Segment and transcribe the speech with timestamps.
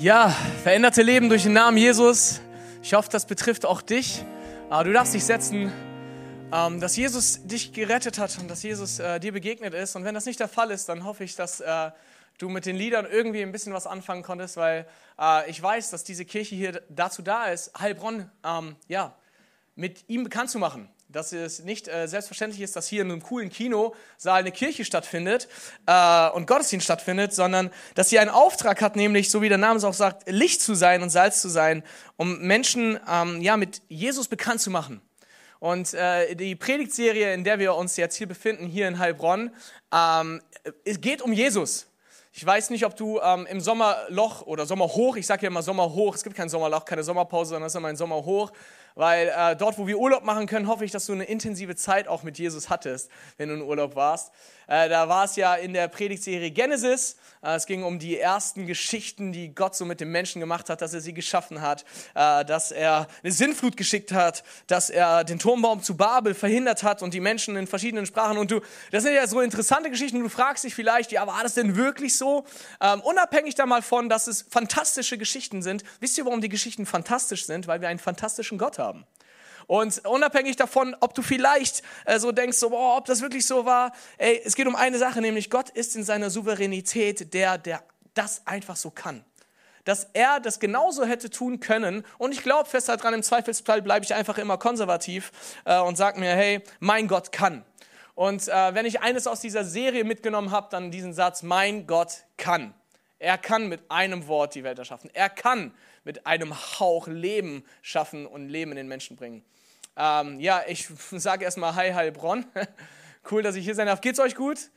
[0.00, 0.30] Ja,
[0.62, 2.40] veränderte Leben durch den Namen Jesus.
[2.82, 4.24] Ich hoffe, das betrifft auch dich.
[4.70, 5.70] Ah, du darfst dich setzen,
[6.50, 9.96] ähm, dass Jesus dich gerettet hat und dass Jesus äh, dir begegnet ist.
[9.96, 11.90] Und wenn das nicht der Fall ist, dann hoffe ich, dass äh,
[12.38, 14.86] du mit den Liedern irgendwie ein bisschen was anfangen konntest, weil
[15.20, 19.14] äh, ich weiß, dass diese Kirche hier dazu da ist, Heilbronn ähm, ja,
[19.74, 23.22] mit ihm bekannt zu machen dass es nicht äh, selbstverständlich ist, dass hier in einem
[23.22, 25.48] coolen Kinosaal eine Kirche stattfindet
[25.86, 29.76] äh, und Gottesdienst stattfindet, sondern dass sie einen Auftrag hat, nämlich, so wie der Name
[29.76, 31.82] es auch sagt, Licht zu sein und Salz zu sein,
[32.16, 35.00] um Menschen ähm, ja, mit Jesus bekannt zu machen.
[35.58, 39.50] Und äh, die Predigtserie, in der wir uns jetzt hier befinden, hier in Heilbronn,
[39.92, 40.40] ähm,
[40.84, 41.86] es geht um Jesus.
[42.32, 46.14] Ich weiß nicht, ob du ähm, im Sommerloch oder Sommerhoch, ich sage ja immer Sommerhoch,
[46.14, 48.52] es gibt kein Sommerloch, keine Sommerpause, sondern es ist immer ein Sommerhoch,
[48.94, 52.08] weil äh, dort, wo wir Urlaub machen können, hoffe ich, dass du eine intensive Zeit
[52.08, 54.32] auch mit Jesus hattest, wenn du in Urlaub warst.
[54.70, 57.16] Äh, da war es ja in der Predigtserie Genesis.
[57.42, 60.80] Äh, es ging um die ersten Geschichten, die Gott so mit dem Menschen gemacht hat,
[60.80, 61.84] dass er sie geschaffen hat,
[62.14, 67.02] äh, dass er eine Sinnflut geschickt hat, dass er den Turmbaum zu Babel verhindert hat
[67.02, 68.38] und die Menschen in verschiedenen Sprachen.
[68.38, 68.60] Und du,
[68.92, 70.20] das sind ja so interessante Geschichten.
[70.20, 72.44] Du fragst dich vielleicht, ja, war das denn wirklich so?
[72.80, 75.82] Ähm, unabhängig da mal von, dass es fantastische Geschichten sind.
[75.98, 77.66] Wisst ihr, warum die Geschichten fantastisch sind?
[77.66, 79.04] Weil wir einen fantastischen Gott haben.
[79.70, 83.66] Und unabhängig davon, ob du vielleicht äh, so denkst, so, boah, ob das wirklich so
[83.66, 87.84] war, ey, es geht um eine Sache, nämlich Gott ist in seiner Souveränität der, der
[88.14, 89.24] das einfach so kann.
[89.84, 92.04] Dass er das genauso hätte tun können.
[92.18, 95.30] Und ich glaube fest daran, im Zweifelsfall bleibe ich einfach immer konservativ
[95.64, 97.64] äh, und sage mir, hey, mein Gott kann.
[98.16, 102.24] Und äh, wenn ich eines aus dieser Serie mitgenommen habe, dann diesen Satz, mein Gott
[102.38, 102.74] kann.
[103.20, 105.10] Er kann mit einem Wort die Welt erschaffen.
[105.12, 109.44] Er kann mit einem Hauch Leben schaffen und Leben in den Menschen bringen.
[110.00, 112.46] Ähm, ja, ich sage erstmal Hi Heilbronn.
[113.30, 114.00] cool, dass ich hier sein darf.
[114.00, 114.70] Geht's euch gut?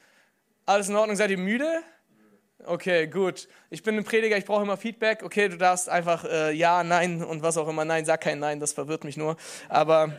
[0.66, 1.16] Alles in Ordnung?
[1.16, 1.82] Seid ihr müde?
[2.66, 3.48] Okay, gut.
[3.70, 5.24] Ich bin ein Prediger, ich brauche immer Feedback.
[5.24, 7.86] Okay, du darfst einfach äh, ja, nein und was auch immer.
[7.86, 9.38] Nein, sag kein Nein, das verwirrt mich nur.
[9.70, 10.14] Aber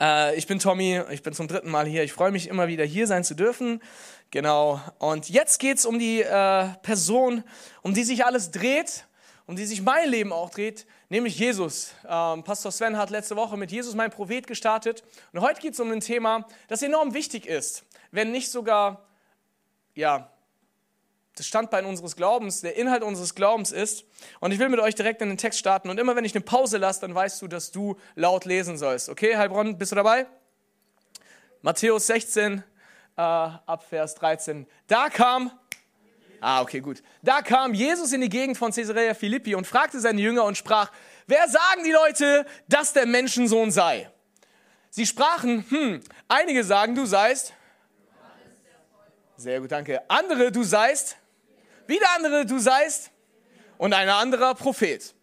[0.00, 2.02] äh, ich bin Tommy, ich bin zum dritten Mal hier.
[2.02, 3.82] Ich freue mich immer wieder hier sein zu dürfen.
[4.30, 4.80] Genau.
[4.98, 7.42] Und jetzt geht's um die äh, Person,
[7.82, 9.06] um die sich alles dreht
[9.50, 11.92] um die sich mein Leben auch dreht, nämlich Jesus.
[12.08, 15.80] Ähm, Pastor Sven hat letzte Woche mit Jesus mein Prophet gestartet und heute geht es
[15.80, 19.06] um ein Thema, das enorm wichtig ist, wenn nicht sogar,
[19.94, 20.30] ja,
[21.36, 24.04] das Standbein unseres Glaubens, der Inhalt unseres Glaubens ist.
[24.40, 26.44] Und ich will mit euch direkt in den Text starten und immer wenn ich eine
[26.44, 29.08] Pause lasse, dann weißt du, dass du laut lesen sollst.
[29.08, 30.26] Okay, Heilbronn, bist du dabei?
[31.62, 32.58] Matthäus 16,
[33.16, 34.66] äh, ab Vers 13.
[34.86, 35.50] Da kam
[36.40, 37.02] Ah, okay, gut.
[37.22, 40.90] Da kam Jesus in die Gegend von Caesarea Philippi und fragte seine Jünger und sprach,
[41.26, 44.10] wer sagen die Leute, dass der Menschensohn sei?
[44.88, 47.52] Sie sprachen, hm, einige sagen, du seist.
[49.36, 50.02] Sehr gut, danke.
[50.10, 51.16] Andere, du seist.
[51.86, 53.10] Wieder andere, du seist.
[53.78, 55.14] Und ein anderer Prophet.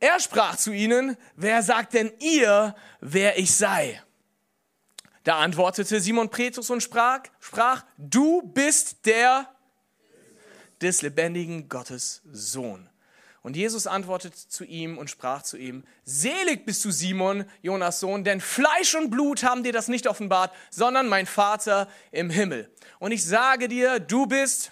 [0.00, 4.02] Er sprach zu ihnen, wer sagt denn ihr, wer ich sei?
[5.22, 9.48] Da antwortete Simon Petrus und sprach, sprach, du bist der
[10.82, 12.88] des lebendigen Gottes Sohn.
[13.42, 18.22] Und Jesus antwortet zu ihm und sprach zu ihm, Selig bist du, Simon, Jonas Sohn,
[18.22, 22.70] denn Fleisch und Blut haben dir das nicht offenbart, sondern mein Vater im Himmel.
[23.00, 24.70] Und ich sage dir, du bist,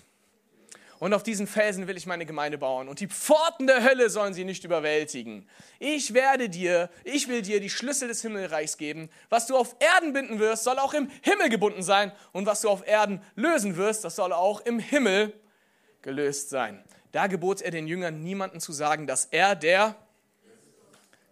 [1.01, 4.35] und auf diesen Felsen will ich meine Gemeinde bauen, und die Pforten der Hölle sollen
[4.35, 5.49] sie nicht überwältigen.
[5.81, 9.11] Ich werde dir, ich will dir die Schlüssel des Himmelreichs geben.
[9.31, 12.69] Was du auf Erden binden wirst, soll auch im Himmel gebunden sein, und was du
[12.69, 15.33] auf Erden lösen wirst, das soll auch im Himmel
[16.03, 16.85] gelöst sein.
[17.13, 19.97] Da gebot er den Jüngern, niemanden zu sagen, dass er der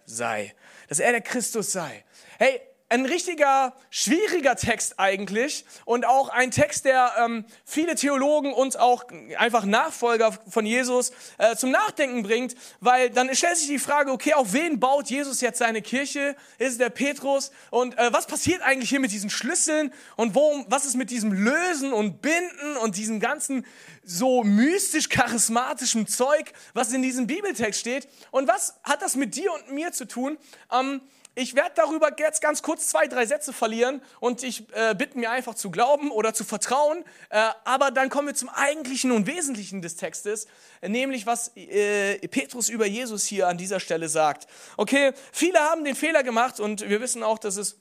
[0.05, 0.55] sei,
[0.89, 2.05] dass er der Christus sei.
[2.39, 8.79] Hey, ein richtiger, schwieriger Text eigentlich und auch ein Text, der ähm, viele Theologen und
[8.79, 9.05] auch
[9.37, 14.33] einfach Nachfolger von Jesus äh, zum Nachdenken bringt, weil dann stellt sich die Frage, okay,
[14.33, 16.35] auf wen baut Jesus jetzt seine Kirche?
[16.59, 17.51] Ist es der Petrus?
[17.71, 19.93] Und äh, was passiert eigentlich hier mit diesen Schlüsseln?
[20.17, 23.67] Und worum, was ist mit diesem Lösen und Binden und diesem ganzen
[24.03, 28.09] so mystisch charismatischem Zeug, was in diesem Bibeltext steht?
[28.31, 30.39] Und was hat das mit dir und mir zu tun?
[30.73, 31.03] Ähm,
[31.39, 35.31] ich werde darüber jetzt ganz kurz zwei, drei Sätze verlieren und ich äh, bitte mir
[35.31, 37.05] einfach zu glauben oder zu vertrauen.
[37.31, 40.49] Äh, aber dann kommen wir zum eigentlichen und wesentlichen des Textes,
[40.83, 44.49] nämlich was äh, Petrus über Jesus hier an dieser Stelle sagt.
[44.77, 47.81] Okay, viele haben den Fehler gemacht und wir wissen auch, dass es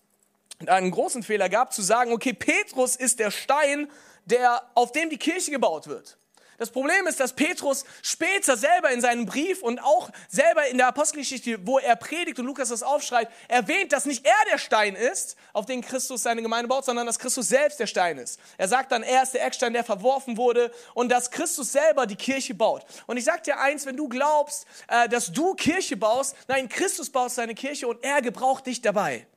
[0.68, 3.90] einen großen Fehler gab, zu sagen, okay, Petrus ist der Stein,
[4.26, 6.20] der, auf dem die Kirche gebaut wird.
[6.58, 10.88] Das Problem ist, dass Petrus später selber in seinem Brief und auch selber in der
[10.88, 15.38] Apostelgeschichte, wo er predigt und Lukas das aufschreibt, erwähnt, dass nicht er der Stein ist,
[15.54, 18.40] auf den Christus seine Gemeinde baut, sondern dass Christus selbst der Stein ist.
[18.58, 22.16] Er sagt dann, er ist der Eckstein, der verworfen wurde und dass Christus selber die
[22.16, 22.86] Kirche baut.
[23.06, 27.12] Und ich sage dir eins, wenn du glaubst, äh, dass du Kirche baust, nein, Christus
[27.12, 29.28] baut seine Kirche und er gebraucht dich dabei.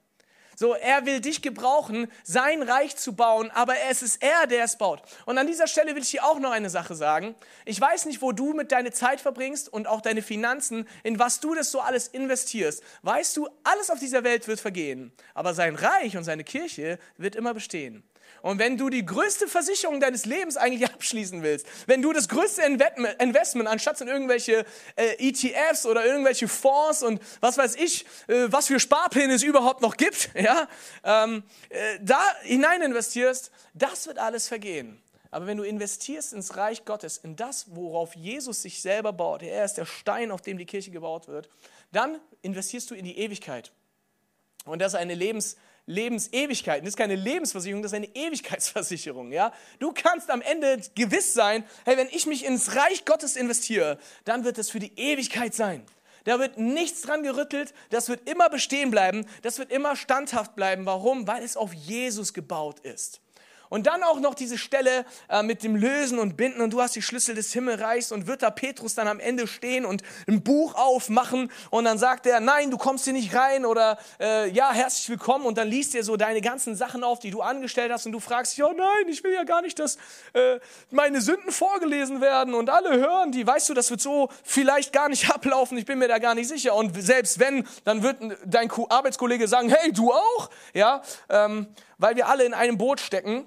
[0.60, 4.76] So, er will dich gebrauchen, sein Reich zu bauen, aber es ist er, der es
[4.76, 5.00] baut.
[5.24, 7.34] Und an dieser Stelle will ich dir auch noch eine Sache sagen.
[7.64, 11.40] Ich weiß nicht, wo du mit deiner Zeit verbringst und auch deine Finanzen, in was
[11.40, 12.82] du das so alles investierst.
[13.00, 17.36] Weißt du, alles auf dieser Welt wird vergehen, aber sein Reich und seine Kirche wird
[17.36, 18.04] immer bestehen.
[18.42, 22.62] Und wenn du die größte Versicherung deines Lebens eigentlich abschließen willst, wenn du das größte
[22.62, 24.64] Investment, anstatt in irgendwelche
[24.96, 29.82] äh, ETFs oder irgendwelche Fonds und was weiß ich, äh, was für Sparpläne es überhaupt
[29.82, 30.68] noch gibt, ja,
[31.04, 35.00] ähm, äh, da hinein investierst, das wird alles vergehen.
[35.32, 39.64] Aber wenn du investierst ins Reich Gottes, in das, worauf Jesus sich selber baut, er
[39.64, 41.48] ist der Stein, auf dem die Kirche gebaut wird,
[41.92, 43.70] dann investierst du in die Ewigkeit.
[44.64, 46.82] Und das ist eine Lebens- Lebensewigkeit.
[46.82, 49.32] Das ist keine Lebensversicherung, das ist eine Ewigkeitsversicherung.
[49.32, 49.52] Ja?
[49.78, 54.44] Du kannst am Ende gewiss sein, hey, wenn ich mich ins Reich Gottes investiere, dann
[54.44, 55.84] wird es für die Ewigkeit sein.
[56.24, 60.84] Da wird nichts dran gerüttelt, das wird immer bestehen bleiben, das wird immer standhaft bleiben.
[60.84, 61.26] Warum?
[61.26, 63.20] Weil es auf Jesus gebaut ist.
[63.70, 66.96] Und dann auch noch diese Stelle äh, mit dem Lösen und Binden und du hast
[66.96, 70.74] die Schlüssel des Himmelreichs und wird da Petrus dann am Ende stehen und ein Buch
[70.74, 75.08] aufmachen und dann sagt er, nein, du kommst hier nicht rein oder äh, ja, herzlich
[75.08, 75.46] willkommen.
[75.46, 78.18] Und dann liest er so deine ganzen Sachen auf, die du angestellt hast und du
[78.18, 79.98] fragst dich, oh nein, ich will ja gar nicht, dass
[80.32, 80.58] äh,
[80.90, 85.08] meine Sünden vorgelesen werden und alle hören die, weißt du, das wird so vielleicht gar
[85.08, 86.74] nicht ablaufen, ich bin mir da gar nicht sicher.
[86.74, 91.68] Und selbst wenn, dann wird dein Arbeitskollege sagen, hey, du auch, ja, ähm,
[91.98, 93.46] weil wir alle in einem Boot stecken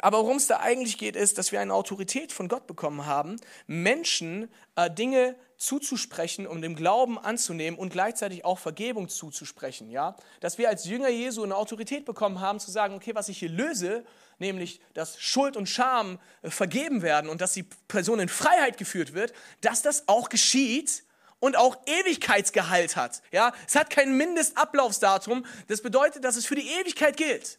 [0.00, 3.36] aber worum es da eigentlich geht, ist, dass wir eine Autorität von Gott bekommen haben,
[3.66, 9.90] Menschen äh, Dinge zuzusprechen, um dem Glauben anzunehmen und gleichzeitig auch Vergebung zuzusprechen.
[9.90, 10.16] Ja?
[10.40, 13.50] Dass wir als Jünger Jesu eine Autorität bekommen haben, zu sagen, okay, was ich hier
[13.50, 14.04] löse,
[14.38, 19.12] nämlich dass Schuld und Scham äh, vergeben werden und dass die Person in Freiheit geführt
[19.12, 21.04] wird, dass das auch geschieht
[21.38, 23.20] und auch Ewigkeitsgehalt hat.
[23.30, 23.52] Ja?
[23.66, 25.44] Es hat kein Mindestablaufsdatum.
[25.68, 27.58] Das bedeutet, dass es für die Ewigkeit gilt.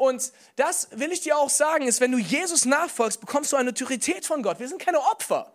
[0.00, 3.68] Und das will ich dir auch sagen, ist, wenn du Jesus nachfolgst, bekommst du eine
[3.68, 4.58] Autorität von Gott.
[4.58, 5.52] Wir sind keine Opfer.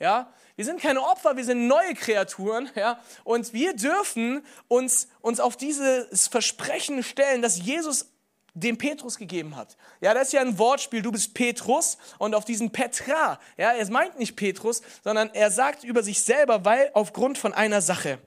[0.00, 5.38] Ja, wir sind keine Opfer, wir sind neue Kreaturen, ja, und wir dürfen uns, uns
[5.38, 8.10] auf dieses Versprechen stellen, das Jesus
[8.54, 9.76] dem Petrus gegeben hat.
[10.00, 13.90] Ja, das ist ja ein Wortspiel, du bist Petrus und auf diesen Petra, ja, er
[13.92, 18.18] meint nicht Petrus, sondern er sagt über sich selber, weil aufgrund von einer Sache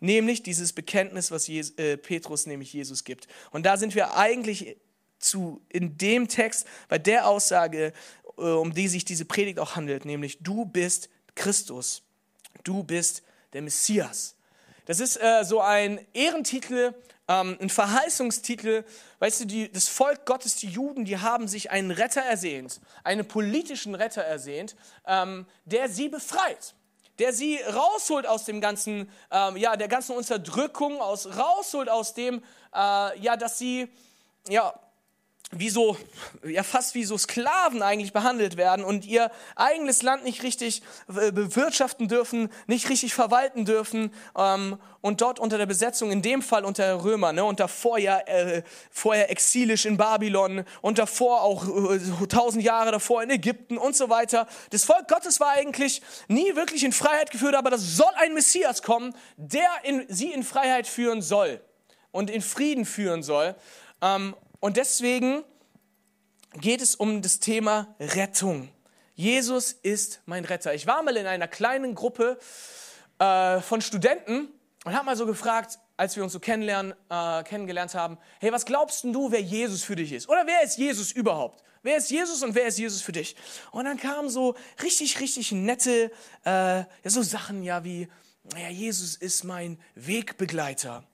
[0.00, 3.28] nämlich dieses Bekenntnis, was äh, Petrus nämlich Jesus gibt.
[3.50, 4.76] Und da sind wir eigentlich
[5.18, 7.92] zu, in dem Text, bei der Aussage,
[8.38, 12.02] äh, um die sich diese Predigt auch handelt, nämlich du bist Christus,
[12.64, 14.36] du bist der Messias.
[14.86, 16.94] Das ist äh, so ein Ehrentitel,
[17.28, 18.84] ähm, ein Verheißungstitel.
[19.20, 23.28] Weißt du, die, das Volk Gottes, die Juden, die haben sich einen Retter ersehnt, einen
[23.28, 24.74] politischen Retter ersehnt,
[25.06, 26.74] ähm, der sie befreit
[27.20, 32.42] der sie rausholt aus dem ganzen, ähm, ja, der ganzen Unterdrückung, aus, rausholt aus dem,
[32.74, 33.88] äh, ja, dass sie,
[34.48, 34.74] ja,
[35.52, 35.96] wie so,
[36.44, 41.32] ja fast wie so Sklaven eigentlich behandelt werden und ihr eigenes Land nicht richtig äh,
[41.32, 46.64] bewirtschaften dürfen, nicht richtig verwalten dürfen ähm, und dort unter der Besetzung, in dem Fall
[46.64, 48.62] unter Römer, ne, und davor ja äh,
[48.92, 54.08] vorher exilisch in Babylon und davor auch äh, tausend Jahre davor in Ägypten und so
[54.08, 54.46] weiter.
[54.70, 58.82] Das Volk Gottes war eigentlich nie wirklich in Freiheit geführt, aber das soll ein Messias
[58.82, 61.60] kommen, der in, sie in Freiheit führen soll
[62.12, 63.56] und in Frieden führen soll.
[64.00, 65.42] Ähm, und deswegen
[66.60, 68.70] geht es um das Thema Rettung.
[69.14, 70.74] Jesus ist mein Retter.
[70.74, 72.38] Ich war mal in einer kleinen Gruppe
[73.18, 74.48] äh, von Studenten
[74.84, 79.04] und habe mal so gefragt, als wir uns so äh, kennengelernt haben, hey, was glaubst
[79.04, 80.28] du, wer Jesus für dich ist?
[80.28, 81.62] Oder wer ist Jesus überhaupt?
[81.82, 83.36] Wer ist Jesus und wer ist Jesus für dich?
[83.70, 86.10] Und dann kamen so richtig, richtig nette,
[86.44, 88.08] äh, ja, so Sachen ja wie,
[88.56, 91.04] ja, Jesus ist mein Wegbegleiter.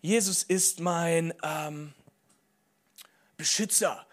[0.00, 1.94] Jesus ist mein, ähm,
[3.44, 4.06] Beschützer.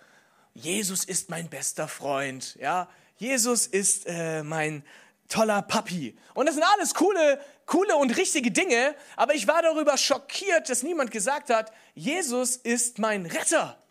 [0.56, 2.58] Jesus ist mein bester Freund.
[2.60, 4.84] Ja, Jesus ist äh, mein
[5.30, 6.18] toller Papi.
[6.34, 8.94] Und das sind alles coole, coole und richtige Dinge.
[9.16, 13.82] Aber ich war darüber schockiert, dass niemand gesagt hat, Jesus ist mein Retter.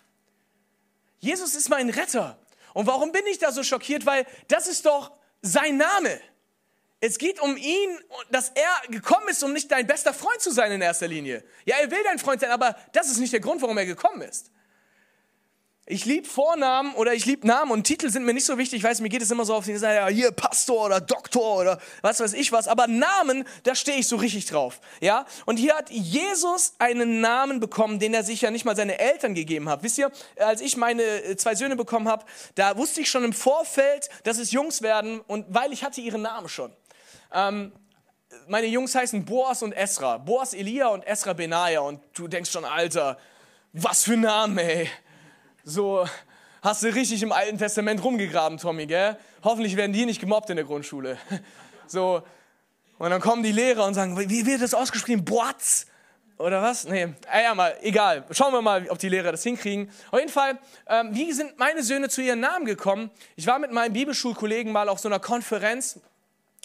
[1.20, 2.38] Jesus ist mein Retter.
[2.74, 4.04] Und warum bin ich da so schockiert?
[4.04, 6.20] Weil das ist doch sein Name.
[7.00, 7.98] Es geht um ihn,
[8.30, 11.42] dass er gekommen ist, um nicht dein bester Freund zu sein in erster Linie.
[11.64, 14.20] Ja, er will dein Freund sein, aber das ist nicht der Grund, warum er gekommen
[14.20, 14.50] ist.
[15.90, 18.78] Ich liebe Vornamen oder ich liebe Namen und Titel sind mir nicht so wichtig.
[18.78, 21.60] Ich weiß, mir geht es immer so auf die Seite, ja, hier Pastor oder Doktor
[21.60, 22.68] oder was weiß ich was.
[22.68, 24.80] Aber Namen, da stehe ich so richtig drauf.
[25.00, 25.26] Ja?
[25.46, 29.34] Und hier hat Jesus einen Namen bekommen, den er sich ja nicht mal seine Eltern
[29.34, 29.82] gegeben hat.
[29.82, 33.32] Wisst ihr, als ich meine äh, zwei Söhne bekommen habe, da wusste ich schon im
[33.32, 36.72] Vorfeld, dass es Jungs werden und weil ich hatte ihren Namen schon.
[37.34, 37.72] Ähm,
[38.46, 40.18] meine Jungs heißen Boas und Esra.
[40.18, 41.80] Boas Elia und Esra Benaja.
[41.80, 43.18] Und du denkst schon, Alter,
[43.72, 44.88] was für Namen, ey.
[45.64, 46.06] So
[46.62, 49.16] hast du richtig im Alten Testament rumgegraben, Tommy, gell?
[49.42, 51.18] Hoffentlich werden die nicht gemobbt in der Grundschule.
[51.86, 52.22] So,
[52.98, 55.24] und dann kommen die Lehrer und sagen, wie wird das ausgesprochen?
[55.24, 55.86] Boaz?
[56.38, 56.84] Oder was?
[56.84, 58.24] Nee, äh, ja, mal, egal.
[58.30, 59.90] Schauen wir mal, ob die Lehrer das hinkriegen.
[60.12, 63.10] Auf jeden Fall, ähm, wie sind meine Söhne zu ihren Namen gekommen?
[63.34, 65.98] Ich war mit meinem Bibelschulkollegen mal auf so einer Konferenz,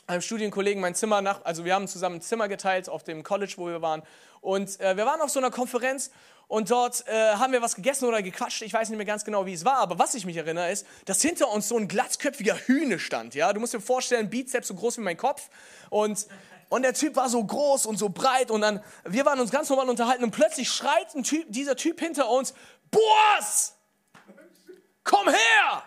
[0.06, 3.56] einem Studienkollegen mein Zimmer nach, also wir haben zusammen ein Zimmer geteilt auf dem College,
[3.58, 4.04] wo wir waren.
[4.42, 6.12] Und äh, wir waren auf so einer Konferenz
[6.48, 8.62] und dort äh, haben wir was gegessen oder gequatscht.
[8.62, 10.86] Ich weiß nicht mehr ganz genau, wie es war, aber was ich mich erinnere, ist,
[11.06, 13.34] dass hinter uns so ein glatzköpfiger Hühne stand.
[13.36, 13.52] Ja?
[13.52, 15.50] Du musst dir vorstellen, Bizeps so groß wie mein Kopf.
[15.90, 16.28] Und,
[16.70, 18.52] und der Typ war so groß und so breit.
[18.52, 22.00] Und dann, wir waren uns ganz normal unterhalten und plötzlich schreit ein typ, dieser Typ
[22.00, 22.54] hinter uns:
[22.92, 23.76] Boas!
[25.04, 25.84] Komm her!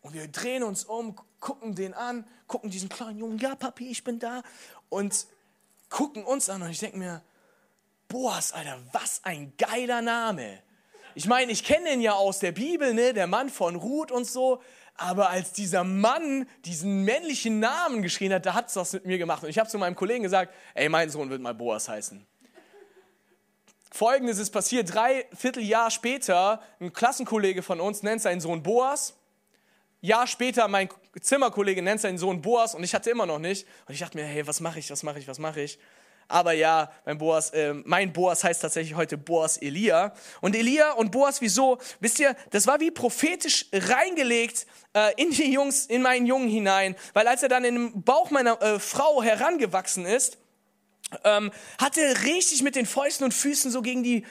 [0.00, 4.02] Und wir drehen uns um, gucken den an, gucken diesen kleinen Jungen: Ja, Papi, ich
[4.02, 4.42] bin da.
[4.88, 5.26] Und
[5.88, 6.62] gucken uns an.
[6.62, 7.22] Und ich denke mir,
[8.14, 10.60] Boas, Alter, was ein geiler Name.
[11.16, 14.24] Ich meine, ich kenne den ja aus der Bibel, ne, der Mann von Ruth und
[14.24, 14.62] so.
[14.96, 19.18] Aber als dieser Mann diesen männlichen Namen geschrien hat, da hat es was mit mir
[19.18, 19.42] gemacht.
[19.42, 22.24] Und ich habe zu meinem Kollegen gesagt, ey, mein Sohn wird mal Boas heißen.
[23.90, 29.14] Folgendes ist passiert, drei Vierteljahr später, ein Klassenkollege von uns nennt seinen Sohn Boas.
[30.02, 30.88] Jahr später, mein
[31.20, 33.66] Zimmerkollege nennt seinen Sohn Boas und ich hatte immer noch nicht.
[33.88, 35.80] Und ich dachte mir, hey, was mache ich, was mache ich, was mache ich?
[36.28, 40.14] Aber ja, mein Boas, äh, mein Boas heißt tatsächlich heute Boas Elia.
[40.40, 41.78] Und Elia und Boas, wieso?
[42.00, 46.96] Wisst ihr, das war wie prophetisch reingelegt äh, in die Jungs, in meinen Jungen hinein.
[47.12, 50.38] Weil als er dann in den Bauch meiner äh, Frau herangewachsen ist,
[51.22, 54.24] ähm, hat er richtig mit den Fäusten und Füßen so gegen die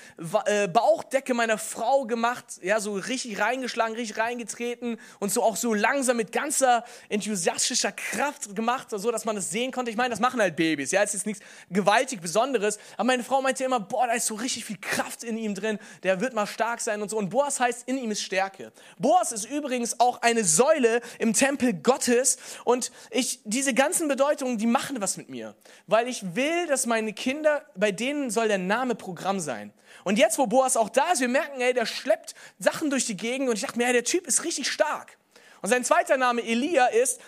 [0.46, 5.74] äh, Bauchdecke meiner Frau gemacht, ja, so richtig reingeschlagen, richtig reingetreten und so auch so
[5.74, 9.92] langsam mit ganzer enthusiastischer Kraft gemacht, so dass man das sehen konnte.
[9.92, 13.42] Ich meine, das machen halt Babys, ja, es ist nichts gewaltig Besonderes, aber meine Frau
[13.42, 16.48] meinte immer, boah, da ist so richtig viel Kraft in ihm drin, der wird mal
[16.48, 17.18] stark sein und so.
[17.18, 18.72] Und Boas heißt, in ihm ist Stärke.
[18.98, 24.68] Boas ist übrigens auch eine Säule im Tempel Gottes und ich, diese ganzen Bedeutungen, die
[24.68, 25.56] machen was mit mir,
[25.88, 29.74] weil ich will, dass meine Kinder, bei denen soll der Name Programm sein.
[30.04, 33.18] Und jetzt, wo Boas auch da ist, wir merken, ey, der schleppt Sachen durch die
[33.18, 35.18] Gegend und ich dachte mir, ey, der Typ ist richtig stark.
[35.62, 37.22] Und sein zweiter Name Elia ist,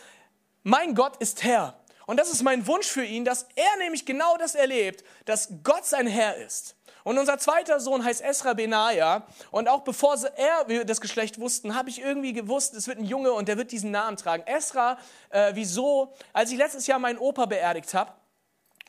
[0.64, 1.80] mein Gott ist Herr.
[2.06, 5.86] Und das ist mein Wunsch für ihn, dass er nämlich genau das erlebt, dass Gott
[5.86, 6.76] sein Herr ist.
[7.04, 9.28] Und unser zweiter Sohn heißt Esra Benaja.
[9.52, 13.32] Und auch bevor er das Geschlecht wussten, habe ich irgendwie gewusst, es wird ein Junge
[13.32, 14.44] und der wird diesen Namen tragen.
[14.48, 14.98] Esra,
[15.30, 16.14] äh, wieso?
[16.34, 18.12] Als ich letztes Jahr meinen Opa beerdigt habe,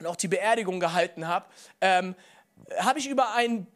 [0.01, 1.47] und auch die Beerdigung gehalten habe,
[1.81, 2.15] ähm,
[2.79, 3.67] habe ich über einen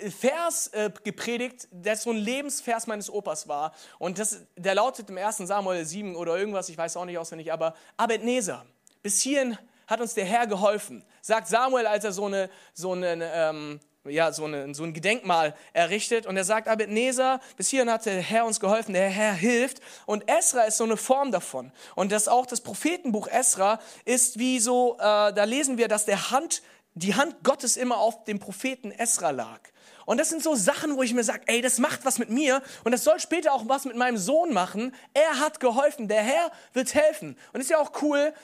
[0.00, 3.74] äh, Vers äh, gepredigt, der so ein Lebensvers meines Opas war.
[3.98, 5.38] Und das, der lautet im 1.
[5.38, 8.64] Samuel 7 oder irgendwas, ich weiß auch nicht auswendig, aber Abedneser.
[9.02, 13.30] Bis hierhin hat uns der Herr geholfen, sagt Samuel, als er so eine, so eine
[13.32, 18.04] ähm, ja, so, eine, so ein Gedenkmal errichtet und er sagt, Abedneser, bis hierhin hat
[18.04, 22.10] der Herr uns geholfen, der Herr hilft und Esra ist so eine Form davon und
[22.10, 26.62] das auch das Prophetenbuch Esra ist wie so, äh, da lesen wir, dass der Hand,
[26.94, 29.60] die Hand Gottes immer auf dem Propheten Esra lag.
[30.04, 32.60] Und das sind so Sachen, wo ich mir sage, ey, das macht was mit mir
[32.82, 34.92] und das soll später auch was mit meinem Sohn machen.
[35.14, 37.36] Er hat geholfen, der Herr wird helfen.
[37.52, 38.34] Und ist ja auch cool,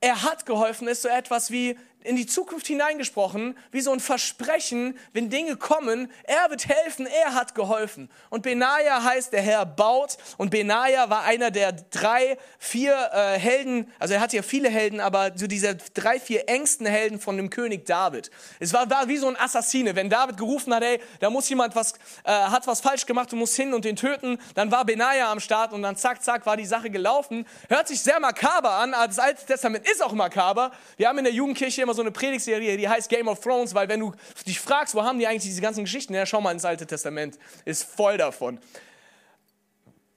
[0.00, 4.96] er hat geholfen, ist so etwas wie, in die Zukunft hineingesprochen, wie so ein Versprechen,
[5.12, 8.08] wenn Dinge kommen, er wird helfen, er hat geholfen.
[8.30, 10.16] Und Benaja heißt, der Herr baut.
[10.36, 15.00] Und Benaja war einer der drei, vier äh, Helden, also er hatte ja viele Helden,
[15.00, 18.30] aber so diese drei, vier engsten Helden von dem König David.
[18.60, 19.96] Es war, war wie so ein Assassine.
[19.96, 23.36] Wenn David gerufen hat, hey, da muss jemand was, äh, hat was falsch gemacht, du
[23.36, 26.56] musst hin und den töten, dann war Benaja am Start und dann zack, zack, war
[26.56, 27.44] die Sache gelaufen.
[27.68, 30.70] Hört sich sehr makaber an, aber das Alte Testament ist auch makaber.
[30.96, 33.88] Wir haben in der Jugendkirche immer so eine Predigtserie, die heißt Game of Thrones, weil
[33.88, 34.12] wenn du
[34.46, 37.38] dich fragst, wo haben die eigentlich diese ganzen Geschichten, ja, schau mal ins Alte Testament,
[37.64, 38.60] ist voll davon.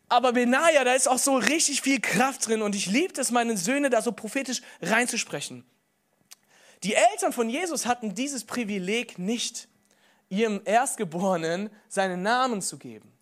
[0.09, 3.55] Aber Benaja, da ist auch so richtig viel Kraft drin und ich liebe es, meine
[3.55, 5.63] Söhne da so prophetisch reinzusprechen.
[6.83, 9.69] Die Eltern von Jesus hatten dieses Privileg nicht,
[10.27, 13.13] ihrem Erstgeborenen seinen Namen zu geben.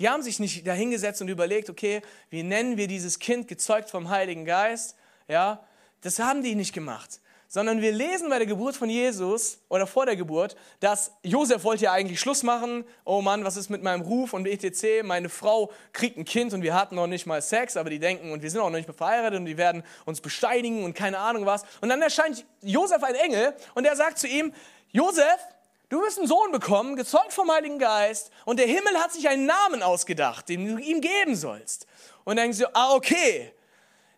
[0.00, 4.08] Die haben sich nicht dahingesetzt und überlegt, okay, wie nennen wir dieses Kind gezeugt vom
[4.08, 4.96] Heiligen Geist?
[5.28, 5.64] Ja,
[6.00, 7.20] das haben die nicht gemacht
[7.52, 11.86] sondern wir lesen bei der Geburt von Jesus oder vor der Geburt, dass Josef wollte
[11.86, 12.84] ja eigentlich Schluss machen.
[13.04, 15.02] Oh Mann, was ist mit meinem Ruf und etc.
[15.02, 18.30] Meine Frau kriegt ein Kind und wir hatten noch nicht mal Sex, aber die denken
[18.30, 21.18] und wir sind auch noch nicht mehr verheiratet und die werden uns besteinigen und keine
[21.18, 21.64] Ahnung was.
[21.80, 24.54] Und dann erscheint Josef ein Engel und er sagt zu ihm,
[24.92, 25.40] Josef,
[25.88, 29.46] du wirst einen Sohn bekommen, gezeugt vom Heiligen Geist und der Himmel hat sich einen
[29.46, 31.88] Namen ausgedacht, den du ihm geben sollst.
[32.22, 33.52] Und dann denkst du, ah okay.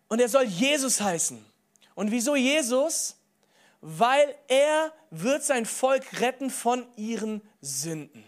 [0.07, 1.43] Und er soll Jesus heißen.
[1.95, 3.15] Und wieso Jesus?
[3.85, 8.23] Weil er wird sein Volk retten von ihren Sünden.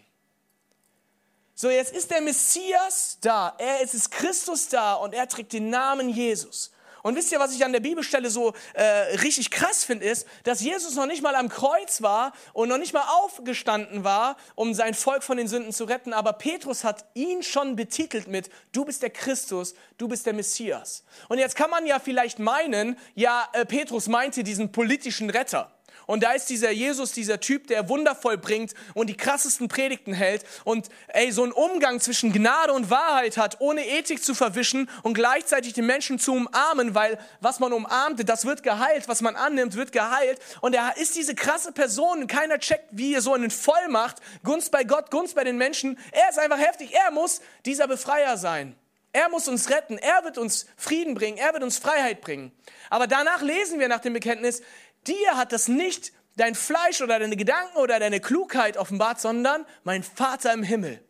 [1.53, 5.69] So, jetzt ist der Messias da, er ist es Christus da und er trägt den
[5.69, 6.71] Namen Jesus.
[7.05, 8.83] Und wisst ihr, was ich an der Bibelstelle so äh,
[9.17, 12.95] richtig krass finde, ist, dass Jesus noch nicht mal am Kreuz war und noch nicht
[12.95, 16.13] mal aufgestanden war, um sein Volk von den Sünden zu retten.
[16.13, 21.03] Aber Petrus hat ihn schon betitelt mit, du bist der Christus, du bist der Messias.
[21.29, 25.74] Und jetzt kann man ja vielleicht meinen, ja, äh, Petrus meinte diesen politischen Retter.
[26.05, 30.43] Und da ist dieser Jesus, dieser Typ, der Wunder vollbringt und die krassesten Predigten hält
[30.63, 35.13] und ey, so einen Umgang zwischen Gnade und Wahrheit hat, ohne Ethik zu verwischen und
[35.13, 39.75] gleichzeitig die Menschen zu umarmen, weil was man umarmte, das wird geheilt, was man annimmt,
[39.75, 40.39] wird geheilt.
[40.61, 44.83] Und er ist diese krasse Person, keiner checkt, wie er so einen Vollmacht, Gunst bei
[44.83, 45.97] Gott, Gunst bei den Menschen.
[46.11, 48.75] Er ist einfach heftig, er muss dieser Befreier sein.
[49.15, 52.51] Er muss uns retten, er wird uns Frieden bringen, er wird uns Freiheit bringen.
[52.89, 54.61] Aber danach lesen wir nach dem Bekenntnis,
[55.07, 60.03] Dir hat das nicht dein Fleisch oder deine Gedanken oder deine Klugheit offenbart, sondern mein
[60.03, 61.03] Vater im Himmel.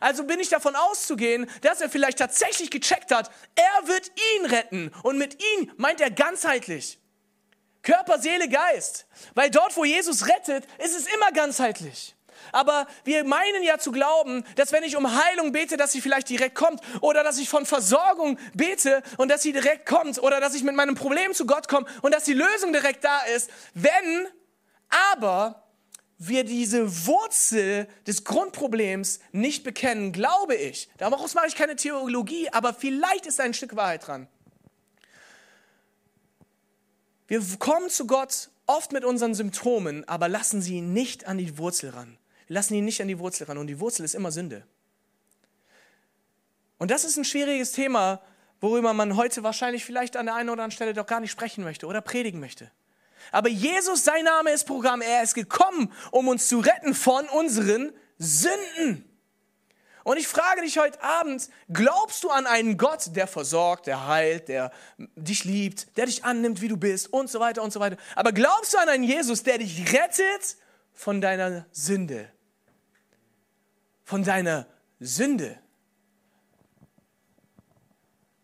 [0.00, 4.92] Also bin ich davon auszugehen, dass er vielleicht tatsächlich gecheckt hat, er wird ihn retten.
[5.02, 6.98] Und mit ihn meint er ganzheitlich.
[7.82, 9.06] Körper, Seele, Geist.
[9.34, 12.14] Weil dort, wo Jesus rettet, ist es immer ganzheitlich.
[12.52, 16.28] Aber wir meinen ja zu glauben, dass wenn ich um Heilung bete, dass sie vielleicht
[16.28, 20.54] direkt kommt oder dass ich von Versorgung bete und dass sie direkt kommt oder dass
[20.54, 23.50] ich mit meinem Problem zu Gott komme und dass die Lösung direkt da ist.
[23.74, 24.28] Wenn
[25.12, 25.62] aber
[26.18, 32.74] wir diese Wurzel des Grundproblems nicht bekennen, glaube ich, daraus mache ich keine Theologie, aber
[32.74, 34.28] vielleicht ist ein Stück Wahrheit dran.
[37.26, 41.90] Wir kommen zu Gott oft mit unseren Symptomen, aber lassen sie nicht an die Wurzel
[41.90, 42.18] ran.
[42.50, 44.64] Lassen ihn nicht an die Wurzel ran und die Wurzel ist immer Sünde.
[46.78, 48.20] Und das ist ein schwieriges Thema,
[48.60, 51.62] worüber man heute wahrscheinlich vielleicht an der einen oder anderen Stelle doch gar nicht sprechen
[51.62, 52.68] möchte oder predigen möchte.
[53.30, 55.00] Aber Jesus, sein Name ist Programm.
[55.00, 59.04] Er ist gekommen, um uns zu retten von unseren Sünden.
[60.02, 64.48] Und ich frage dich heute Abend, glaubst du an einen Gott, der versorgt, der heilt,
[64.48, 67.96] der dich liebt, der dich annimmt, wie du bist und so weiter und so weiter.
[68.16, 70.56] Aber glaubst du an einen Jesus, der dich rettet
[70.92, 72.28] von deiner Sünde?
[74.10, 74.66] Von deiner
[74.98, 75.56] Sünde.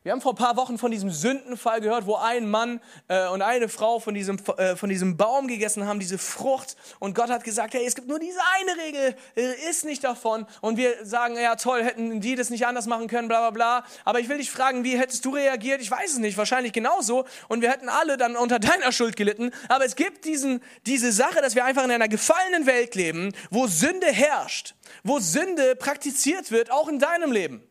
[0.07, 3.43] Wir haben vor ein paar Wochen von diesem Sündenfall gehört, wo ein Mann äh, und
[3.43, 6.77] eine Frau von diesem, äh, von diesem Baum gegessen haben, diese Frucht.
[7.01, 10.47] Und Gott hat gesagt, hey, es gibt nur diese eine Regel, äh, isst nicht davon.
[10.61, 13.85] Und wir sagen, ja toll, hätten die das nicht anders machen können, bla bla bla.
[14.05, 15.81] Aber ich will dich fragen, wie hättest du reagiert?
[15.81, 17.25] Ich weiß es nicht, wahrscheinlich genauso.
[17.49, 19.51] Und wir hätten alle dann unter deiner Schuld gelitten.
[19.69, 23.67] Aber es gibt diesen, diese Sache, dass wir einfach in einer gefallenen Welt leben, wo
[23.67, 27.69] Sünde herrscht, wo Sünde praktiziert wird, auch in deinem Leben.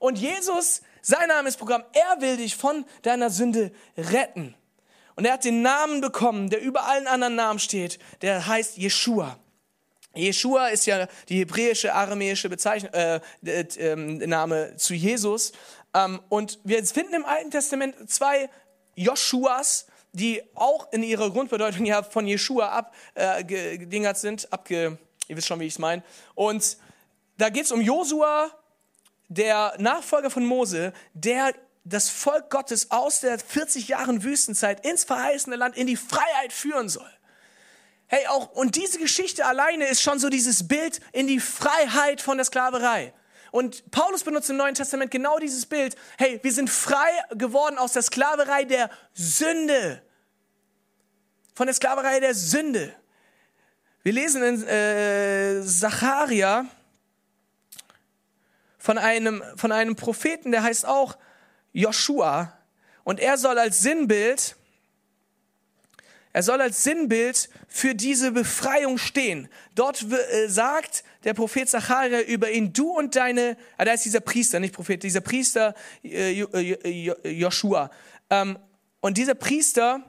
[0.00, 1.84] Und Jesus sein Name ist Programm.
[1.92, 4.54] Er will dich von deiner Sünde retten.
[5.16, 7.98] Und er hat den Namen bekommen, der über allen anderen Namen steht.
[8.22, 9.38] Der heißt Jeshua.
[10.14, 15.52] Jeshua ist ja die hebräische, aramäische Bezeichnung, äh, äh, Name zu Jesus.
[15.92, 18.48] Ähm, und wir finden im Alten Testament zwei
[18.94, 22.68] Joshuas, die auch in ihrer Grundbedeutung ja von Jeshua
[23.14, 24.50] abgedingert äh, sind.
[24.54, 24.96] Abge,
[25.28, 26.02] ihr wisst schon, wie ich es meine.
[26.34, 26.78] Und
[27.36, 28.50] da geht es um Josua
[29.36, 35.56] der Nachfolger von Mose, der das Volk Gottes aus der 40 Jahren Wüstenzeit ins verheißene
[35.56, 37.10] Land, in die Freiheit führen soll.
[38.06, 42.38] Hey, auch, und diese Geschichte alleine ist schon so dieses Bild in die Freiheit von
[42.38, 43.12] der Sklaverei.
[43.50, 45.96] Und Paulus benutzt im Neuen Testament genau dieses Bild.
[46.18, 50.02] Hey, wir sind frei geworden aus der Sklaverei der Sünde.
[51.54, 52.94] Von der Sklaverei der Sünde.
[54.02, 56.66] Wir lesen in äh, Zacharia
[58.84, 61.16] von einem, von einem Propheten, der heißt auch
[61.72, 62.52] Joshua.
[63.02, 64.56] Und er soll als Sinnbild,
[66.34, 69.48] er soll als Sinnbild für diese Befreiung stehen.
[69.74, 74.20] Dort äh, sagt der Prophet Zacharia über ihn, du und deine, ah, da ist dieser
[74.20, 77.90] Priester, nicht Prophet, dieser Priester äh, äh Joshua.
[78.28, 78.58] Ähm,
[79.00, 80.02] und dieser Priester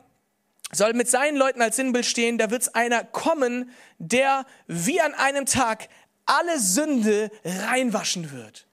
[0.74, 5.46] soll mit seinen Leuten als Sinnbild stehen, da wird einer kommen, der wie an einem
[5.46, 5.88] Tag
[6.26, 8.68] alle Sünde reinwaschen wird.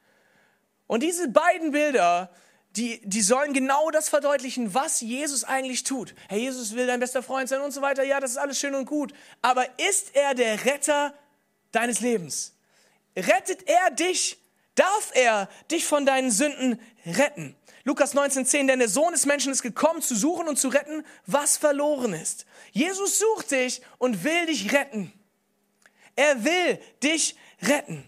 [0.86, 2.30] Und diese beiden Bilder
[2.76, 6.14] die, die sollen genau das verdeutlichen, was Jesus eigentlich tut.
[6.28, 8.02] Herr Jesus will dein bester Freund sein und so weiter.
[8.02, 9.12] Ja, das ist alles schön und gut.
[9.42, 11.14] Aber ist er der Retter
[11.70, 12.54] deines Lebens?
[13.14, 14.38] Rettet er dich?
[14.74, 17.54] Darf er dich von deinen Sünden retten?
[17.84, 21.58] Lukas 19,10, denn der Sohn des Menschen ist gekommen, zu suchen und zu retten, was
[21.58, 22.46] verloren ist.
[22.70, 25.12] Jesus sucht dich und will dich retten.
[26.16, 28.04] Er will dich retten.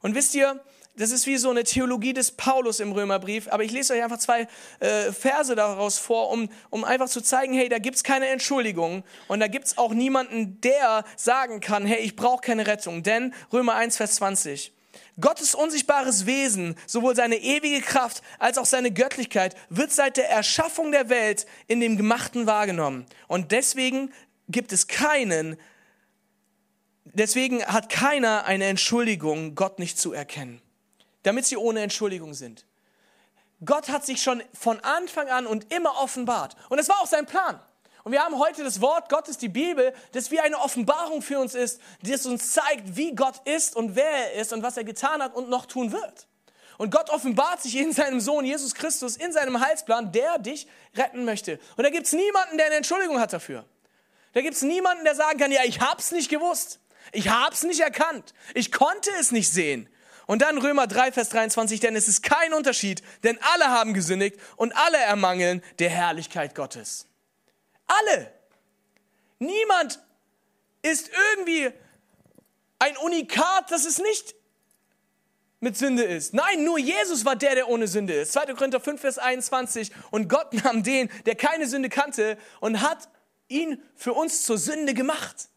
[0.00, 0.60] Und wisst ihr,
[0.98, 4.18] das ist wie so eine Theologie des Paulus im Römerbrief, aber ich lese euch einfach
[4.18, 4.48] zwei
[4.80, 9.38] äh, Verse daraus vor, um, um einfach zu zeigen, hey, da gibt's keine Entschuldigung und
[9.38, 13.04] da gibt's auch niemanden, der sagen kann, hey, ich brauche keine Rettung.
[13.04, 14.72] Denn Römer 1, Vers 20.
[15.20, 20.92] Gottes unsichtbares Wesen, sowohl seine ewige Kraft als auch seine Göttlichkeit, wird seit der Erschaffung
[20.92, 23.06] der Welt in dem Gemachten wahrgenommen.
[23.26, 24.12] Und deswegen
[24.48, 25.56] gibt es keinen,
[27.14, 30.62] deswegen hat keiner eine Entschuldigung, Gott nicht zu erkennen
[31.28, 32.64] damit sie ohne Entschuldigung sind.
[33.64, 36.56] Gott hat sich schon von Anfang an und immer offenbart.
[36.68, 37.60] Und das war auch sein Plan.
[38.04, 41.54] Und wir haben heute das Wort Gottes, die Bibel, das wie eine Offenbarung für uns
[41.54, 44.84] ist, die es uns zeigt, wie Gott ist und wer er ist und was er
[44.84, 46.28] getan hat und noch tun wird.
[46.78, 51.24] Und Gott offenbart sich in seinem Sohn Jesus Christus, in seinem Heilsplan, der dich retten
[51.24, 51.58] möchte.
[51.76, 53.66] Und da gibt es niemanden, der eine Entschuldigung hat dafür.
[54.32, 56.78] Da gibt es niemanden, der sagen kann, ja, ich hab's nicht gewusst.
[57.12, 58.34] Ich hab's nicht erkannt.
[58.54, 59.88] Ich konnte es nicht sehen.
[60.26, 64.36] Und dann Römer 3, Vers 23, denn es ist kein Unterschied, denn alle haben gesündigt
[64.56, 67.06] und alle ermangeln der Herrlichkeit Gottes.
[67.86, 68.30] Alle.
[69.38, 70.00] Niemand
[70.82, 71.70] ist irgendwie
[72.78, 74.34] ein Unikat, das es nicht
[75.60, 76.34] mit Sünde ist.
[76.34, 78.32] Nein, nur Jesus war der, der ohne Sünde ist.
[78.32, 78.54] 2.
[78.54, 79.90] Korinther 5, Vers 21.
[80.10, 83.08] Und Gott nahm den, der keine Sünde kannte, und hat
[83.48, 85.48] ihn für uns zur Sünde gemacht.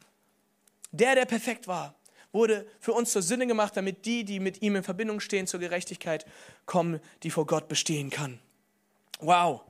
[0.91, 1.95] Der, der perfekt war
[2.31, 5.59] wurde für uns zur Sünde gemacht, damit die, die mit ihm in Verbindung stehen, zur
[5.59, 6.25] Gerechtigkeit
[6.65, 8.39] kommen, die vor Gott bestehen kann.
[9.19, 9.61] Wow,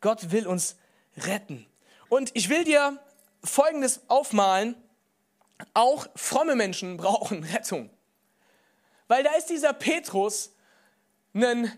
[0.00, 0.76] Gott will uns
[1.16, 1.66] retten.
[2.08, 2.98] Und ich will dir
[3.42, 4.76] Folgendes aufmalen.
[5.74, 7.90] Auch fromme Menschen brauchen Rettung.
[9.08, 10.52] Weil da ist dieser Petrus,
[11.34, 11.72] ein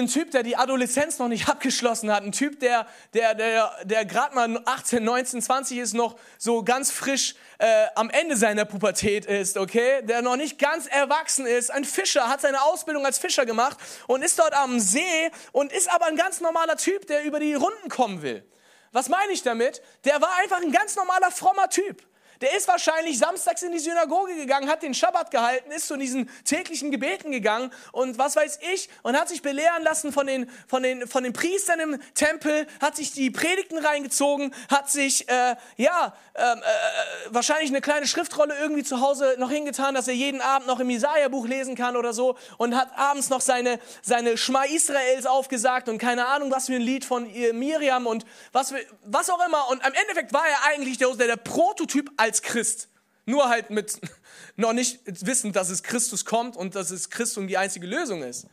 [0.00, 4.04] ein Typ, der die Adoleszenz noch nicht abgeschlossen hat, ein Typ, der, der, der, der
[4.04, 9.26] gerade mal 18, 19, 20 ist, noch so ganz frisch äh, am Ende seiner Pubertät
[9.26, 13.46] ist, okay, der noch nicht ganz erwachsen ist, ein Fischer, hat seine Ausbildung als Fischer
[13.46, 17.40] gemacht und ist dort am See und ist aber ein ganz normaler Typ, der über
[17.40, 18.44] die Runden kommen will.
[18.92, 19.82] Was meine ich damit?
[20.04, 22.02] Der war einfach ein ganz normaler, frommer Typ.
[22.44, 26.28] Der ist wahrscheinlich samstags in die Synagoge gegangen, hat den Schabbat gehalten, ist zu diesen
[26.44, 30.82] täglichen Gebeten gegangen und was weiß ich und hat sich belehren lassen von den, von
[30.82, 36.12] den, von den Priestern im Tempel, hat sich die Predigten reingezogen, hat sich, äh, ja,
[36.34, 40.66] ähm, äh, wahrscheinlich eine kleine Schriftrolle irgendwie zu Hause noch hingetan, dass er jeden Abend
[40.66, 45.24] noch im Jesaja-Buch lesen kann oder so und hat abends noch seine, seine Schma Israels
[45.24, 49.70] aufgesagt und keine Ahnung, was für ein Lied von Miriam und was, was auch immer.
[49.70, 52.88] Und am Endeffekt war er eigentlich der, der Prototyp als Christ.
[53.26, 54.00] Nur halt mit
[54.56, 58.46] noch nicht wissend, dass es Christus kommt und dass es Christus die einzige Lösung ist.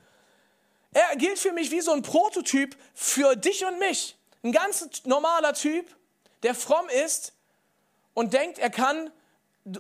[0.94, 4.18] Er gilt für mich wie so ein Prototyp für dich und mich.
[4.44, 5.86] Ein ganz normaler Typ,
[6.44, 7.34] der fromm ist
[8.14, 9.12] und denkt, er kann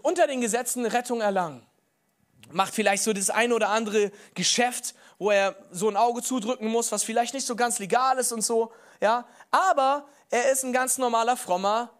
[0.03, 1.65] unter den Gesetzen Rettung erlangen.
[2.51, 6.91] Macht vielleicht so das eine oder andere Geschäft, wo er so ein Auge zudrücken muss,
[6.91, 9.25] was vielleicht nicht so ganz legal ist und so, ja.
[9.51, 11.91] Aber er ist ein ganz normaler, frommer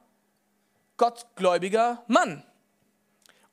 [1.02, 2.44] gottgläubiger Mann.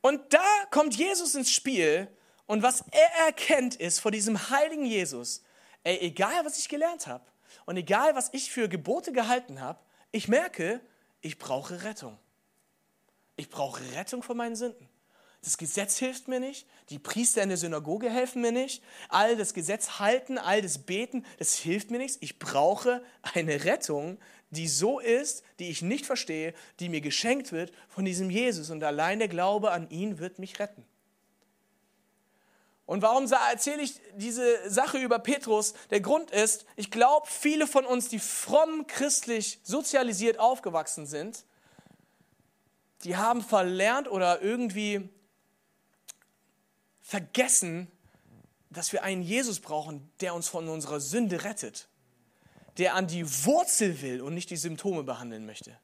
[0.03, 2.07] Und da kommt Jesus ins Spiel
[2.45, 5.43] und was er erkennt ist vor diesem heiligen Jesus,
[5.83, 7.25] ey, egal was ich gelernt habe
[7.65, 9.79] und egal was ich für Gebote gehalten habe,
[10.13, 10.83] ich merke,
[11.23, 12.19] ich brauche Rettung.
[13.37, 14.87] Ich brauche Rettung von meinen Sünden.
[15.41, 19.55] Das Gesetz hilft mir nicht, die Priester in der Synagoge helfen mir nicht, all das
[19.55, 22.19] Gesetz halten, all das Beten, das hilft mir nichts.
[22.21, 24.19] Ich brauche eine Rettung,
[24.51, 28.71] die so ist, die ich nicht verstehe, die mir geschenkt wird von diesem Jesus.
[28.71, 30.85] Und allein der Glaube an ihn wird mich retten.
[32.87, 35.75] Und warum erzähle ich diese Sache über Petrus?
[35.91, 41.45] Der Grund ist, ich glaube, viele von uns, die fromm christlich sozialisiert aufgewachsen sind,
[43.05, 45.07] die haben verlernt oder irgendwie
[47.03, 47.89] vergessen,
[48.71, 51.89] dass wir einen Jesus brauchen, der uns von unserer Sünde rettet
[52.79, 55.77] der an die Wurzel will und nicht die Symptome behandeln möchte.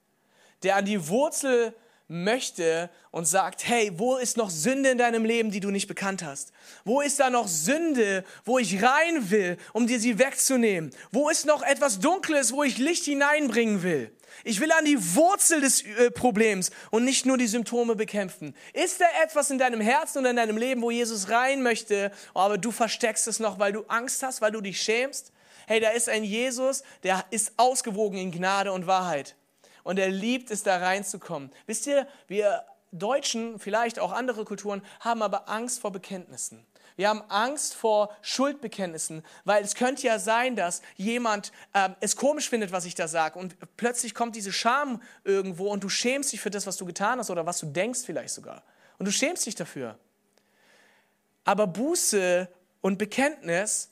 [0.63, 1.75] Der an die Wurzel
[2.07, 6.23] möchte und sagt, hey, wo ist noch Sünde in deinem Leben, die du nicht bekannt
[6.23, 6.53] hast?
[6.85, 10.91] Wo ist da noch Sünde, wo ich rein will, um dir sie wegzunehmen?
[11.13, 14.13] Wo ist noch etwas Dunkles, wo ich Licht hineinbringen will?
[14.43, 18.55] Ich will an die Wurzel des äh, Problems und nicht nur die Symptome bekämpfen.
[18.73, 22.59] Ist da etwas in deinem Herzen und in deinem Leben, wo Jesus rein möchte, aber
[22.59, 25.33] du versteckst es noch, weil du Angst hast, weil du dich schämst?
[25.67, 29.37] Hey, da ist ein Jesus, der ist ausgewogen in Gnade und Wahrheit.
[29.83, 31.51] Und er liebt es, da reinzukommen.
[31.67, 36.65] Wisst ihr, wir Deutschen, vielleicht auch andere Kulturen, haben aber Angst vor Bekenntnissen.
[36.97, 42.49] Wir haben Angst vor Schuldbekenntnissen, weil es könnte ja sein, dass jemand äh, es komisch
[42.49, 46.41] findet, was ich da sage und plötzlich kommt diese Scham irgendwo und du schämst dich
[46.41, 48.63] für das, was du getan hast oder was du denkst vielleicht sogar.
[48.99, 49.99] Und du schämst dich dafür.
[51.45, 52.49] Aber Buße
[52.81, 53.91] und Bekenntnis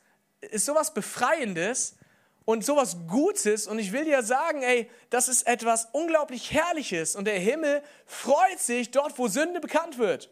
[0.50, 1.96] ist sowas Befreiendes
[2.44, 3.66] und sowas Gutes.
[3.66, 7.16] Und ich will dir sagen, ey, das ist etwas unglaublich Herrliches.
[7.16, 10.30] Und der Himmel freut sich dort, wo Sünde bekannt wird.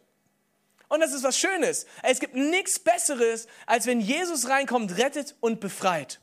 [0.89, 1.87] Und das ist was Schönes.
[2.03, 6.21] Es gibt nichts Besseres, als wenn Jesus reinkommt, rettet und befreit.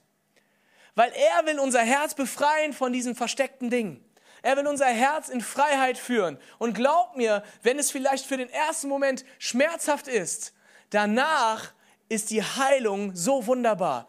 [0.94, 4.04] Weil er will unser Herz befreien von diesen versteckten Dingen.
[4.42, 6.38] Er will unser Herz in Freiheit führen.
[6.58, 10.54] Und glaub mir, wenn es vielleicht für den ersten Moment schmerzhaft ist,
[10.90, 11.72] danach
[12.10, 14.08] ist die Heilung so wunderbar.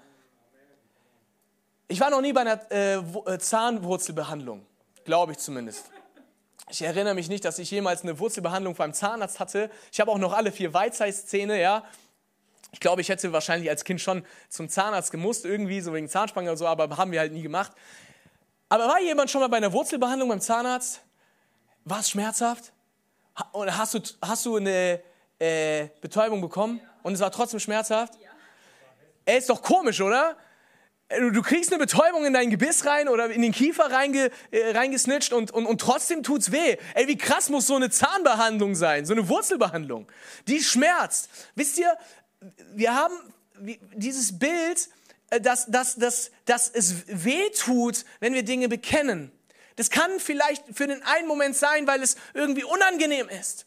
[1.89, 4.65] Ich war noch nie bei einer äh, äh Zahnwurzelbehandlung,
[5.05, 5.91] glaube ich zumindest.
[6.71, 9.71] Ich erinnere mich nicht, dass ich jemals eine Wurzelbehandlung beim Zahnarzt hatte.
[9.91, 11.85] Ich habe auch noch alle vier Weizheitszähne, ja.
[12.73, 16.51] Ich glaube, ich hätte wahrscheinlich als Kind schon zum Zahnarzt gemusst, irgendwie, so wegen Zahnspange
[16.51, 17.73] oder so, aber haben wir halt nie gemacht.
[18.69, 21.01] Aber war jemand schon mal bei einer Wurzelbehandlung beim Zahnarzt?
[21.87, 22.73] War es schmerzhaft?
[23.55, 25.01] Hast du, hast du eine
[25.39, 28.15] äh, Betäubung bekommen und es war trotzdem schmerzhaft?
[28.15, 28.31] Ja.
[29.25, 30.37] Ey, ist doch komisch, oder?
[31.11, 35.33] Du kriegst eine Betäubung in dein Gebiss rein oder in den Kiefer reinge, äh, reingesnitcht
[35.33, 36.77] und, und, und trotzdem tut's weh.
[36.95, 40.07] Ey, wie krass muss so eine Zahnbehandlung sein, so eine Wurzelbehandlung.
[40.47, 41.31] Die schmerzt.
[41.55, 41.97] Wisst ihr,
[42.75, 43.15] wir haben
[43.95, 44.91] dieses Bild,
[45.31, 49.33] äh, dass, dass, dass, dass es weh tut, wenn wir Dinge bekennen.
[49.77, 53.65] Das kann vielleicht für den einen Moment sein, weil es irgendwie unangenehm ist.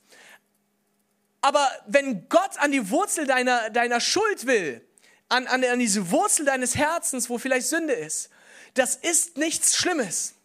[1.41, 4.85] Aber wenn Gott an die Wurzel deiner, deiner Schuld will,
[5.29, 8.29] an, an, an diese Wurzel deines Herzens, wo vielleicht Sünde ist,
[8.75, 10.35] das ist nichts Schlimmes.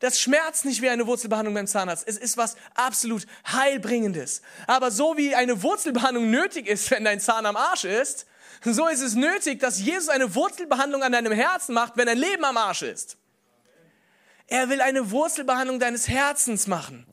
[0.00, 2.06] Das schmerzt nicht wie eine Wurzelbehandlung beim Zahnarzt.
[2.06, 4.42] Es ist was absolut Heilbringendes.
[4.66, 8.26] Aber so wie eine Wurzelbehandlung nötig ist, wenn dein Zahn am Arsch ist,
[8.62, 12.44] so ist es nötig, dass Jesus eine Wurzelbehandlung an deinem Herzen macht, wenn dein Leben
[12.44, 13.16] am Arsch ist.
[14.46, 17.06] Er will eine Wurzelbehandlung deines Herzens machen.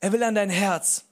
[0.00, 1.04] Er will an dein Herz.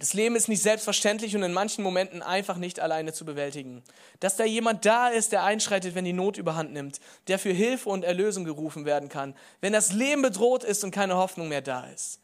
[0.00, 3.82] Das Leben ist nicht selbstverständlich und in manchen Momenten einfach nicht alleine zu bewältigen.
[4.18, 7.90] Dass da jemand da ist, der einschreitet, wenn die Not überhand nimmt, der für Hilfe
[7.90, 9.34] und Erlösung gerufen werden kann.
[9.60, 12.18] Wenn das Leben bedroht ist und keine Hoffnung mehr da ist,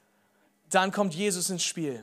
[0.71, 2.03] dann kommt Jesus ins Spiel.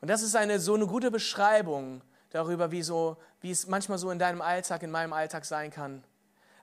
[0.00, 4.10] Und das ist eine, so eine gute Beschreibung darüber, wie, so, wie es manchmal so
[4.10, 6.02] in deinem Alltag, in meinem Alltag sein kann.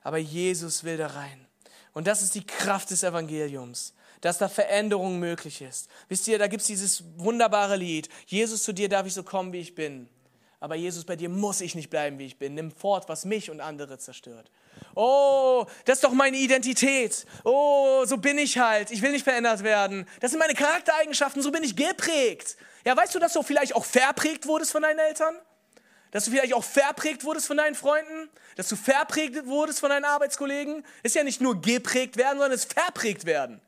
[0.02, 1.46] Aber Jesus will da rein.
[1.94, 3.94] Und das ist die Kraft des Evangeliums
[4.26, 5.88] dass da Veränderung möglich ist.
[6.08, 9.52] Wisst ihr, da gibt es dieses wunderbare Lied, Jesus, zu dir darf ich so kommen,
[9.52, 10.08] wie ich bin.
[10.58, 12.54] Aber Jesus, bei dir muss ich nicht bleiben, wie ich bin.
[12.54, 14.50] Nimm fort, was mich und andere zerstört.
[14.96, 17.24] Oh, das ist doch meine Identität.
[17.44, 18.90] Oh, so bin ich halt.
[18.90, 20.08] Ich will nicht verändert werden.
[20.20, 22.56] Das sind meine Charaktereigenschaften, so bin ich geprägt.
[22.84, 25.36] Ja, weißt du, dass du vielleicht auch verprägt wurdest von deinen Eltern?
[26.10, 28.28] Dass du vielleicht auch verprägt wurdest von deinen Freunden?
[28.56, 30.84] Dass du verprägt wurdest von deinen Arbeitskollegen?
[31.02, 33.60] Ist ja nicht nur geprägt werden, sondern es verprägt werden.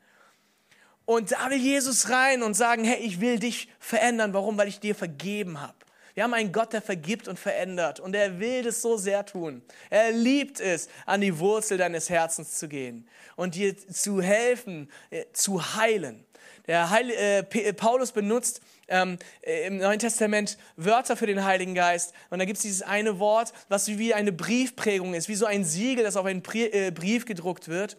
[1.09, 4.31] Und da will Jesus rein und sagen, hey, ich will dich verändern.
[4.31, 4.59] Warum?
[4.59, 5.73] Weil ich dir vergeben habe.
[6.13, 7.99] Wir haben einen Gott, der vergibt und verändert.
[7.99, 9.63] Und er will das so sehr tun.
[9.89, 15.25] Er liebt es, an die Wurzel deines Herzens zu gehen und dir zu helfen, äh,
[15.33, 16.27] zu heilen.
[16.67, 21.73] Der Heil, äh, äh, Paulus benutzt ähm, äh, im Neuen Testament Wörter für den Heiligen
[21.73, 22.13] Geist.
[22.29, 25.65] Und da gibt es dieses eine Wort, was wie eine Briefprägung ist, wie so ein
[25.65, 27.97] Siegel, das auf einen Brief gedruckt wird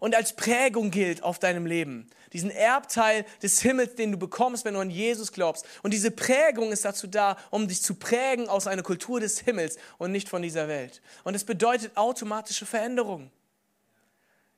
[0.00, 2.08] und als Prägung gilt auf deinem Leben.
[2.34, 5.64] Diesen Erbteil des Himmels, den du bekommst, wenn du an Jesus glaubst.
[5.82, 9.78] Und diese Prägung ist dazu da, um dich zu prägen aus einer Kultur des Himmels
[9.96, 11.00] und nicht von dieser Welt.
[11.24, 13.30] Und es bedeutet automatische Veränderung.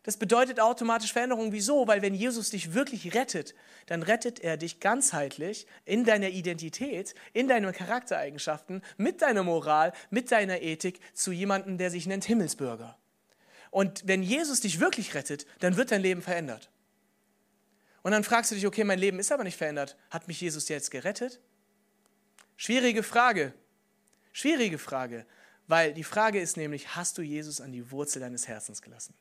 [0.03, 1.53] Das bedeutet automatisch Veränderung.
[1.53, 1.87] Wieso?
[1.87, 3.55] Weil wenn Jesus dich wirklich rettet,
[3.87, 10.33] dann rettet er dich ganzheitlich in deiner Identität, in deinen Charaktereigenschaften, mit deiner Moral, mit
[10.33, 12.97] deiner Ethik zu jemandem, der sich nennt Himmelsbürger.
[13.71, 16.71] Und wenn Jesus dich wirklich rettet, dann wird dein Leben verändert.
[18.03, 19.97] Und dann fragst du dich, okay, mein Leben ist aber nicht verändert.
[20.11, 21.41] Hat mich Jesus jetzt gerettet?
[22.57, 23.53] Schwierige Frage.
[24.33, 25.27] Schwierige Frage.
[25.67, 29.15] Weil die Frage ist nämlich, hast du Jesus an die Wurzel deines Herzens gelassen?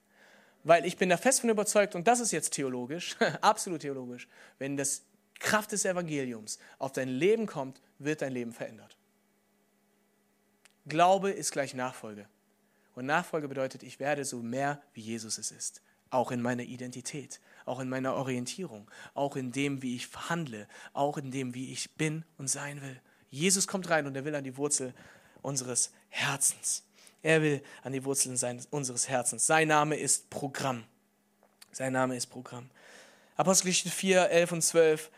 [0.64, 4.78] Weil ich bin da fest von überzeugt, und das ist jetzt theologisch, absolut theologisch, wenn
[4.78, 5.04] das
[5.40, 8.98] Kraft des Evangeliums auf dein Leben kommt, wird dein Leben verändert.
[10.86, 12.28] Glaube ist gleich Nachfolge.
[12.96, 15.82] Und Nachfolge bedeutet, ich werde so mehr, wie Jesus es ist.
[16.10, 21.18] Auch in meiner Identität, auch in meiner Orientierung, auch in dem, wie ich handle, auch
[21.18, 23.00] in dem, wie ich bin und sein will.
[23.30, 24.94] Jesus kommt rein und er will an die Wurzel
[25.42, 26.84] unseres Herzens.
[27.22, 29.46] Er will an die Wurzeln sein, unseres Herzens.
[29.46, 30.84] Sein Name ist Programm.
[31.72, 32.70] Sein Name ist Programm.
[33.36, 35.12] Apostelgeschichte 4, 11 und 12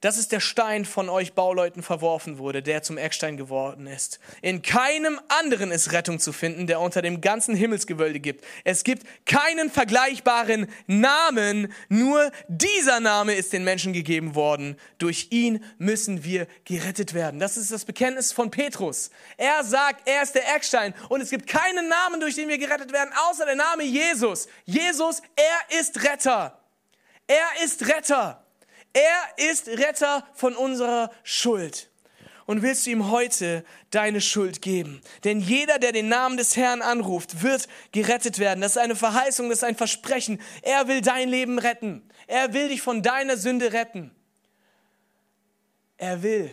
[0.00, 4.20] das ist der Stein von euch Bauleuten verworfen wurde, der zum Eckstein geworden ist.
[4.42, 8.44] In keinem anderen ist Rettung zu finden, der unter dem ganzen Himmelsgewölbe gibt.
[8.62, 14.76] Es gibt keinen vergleichbaren Namen, nur dieser Name ist den Menschen gegeben worden.
[14.98, 17.40] Durch ihn müssen wir gerettet werden.
[17.40, 19.10] Das ist das Bekenntnis von Petrus.
[19.36, 22.92] Er sagt, er ist der Eckstein und es gibt keinen Namen, durch den wir gerettet
[22.92, 24.46] werden, außer der Name Jesus.
[24.64, 26.60] Jesus, er ist Retter.
[27.26, 28.44] Er ist Retter.
[28.98, 31.88] Er ist Retter von unserer Schuld.
[32.46, 35.02] Und willst du ihm heute deine Schuld geben?
[35.22, 38.60] Denn jeder, der den Namen des Herrn anruft, wird gerettet werden.
[38.60, 40.40] Das ist eine Verheißung, das ist ein Versprechen.
[40.62, 42.10] Er will dein Leben retten.
[42.26, 44.10] Er will dich von deiner Sünde retten.
[45.96, 46.52] Er will.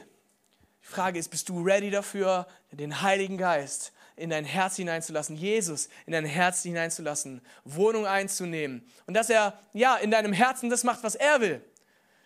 [0.84, 5.90] Die Frage ist, bist du ready dafür, den Heiligen Geist in dein Herz hineinzulassen, Jesus
[6.06, 11.04] in dein Herz hineinzulassen, Wohnung einzunehmen und dass er ja in deinem Herzen das macht,
[11.04, 11.62] was er will.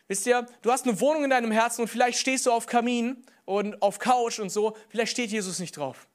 [0.10, 3.24] Wisst ihr, du hast eine Wohnung in deinem Herzen und vielleicht stehst du auf Kamin
[3.46, 6.08] und auf Couch und so, vielleicht steht Jesus nicht drauf.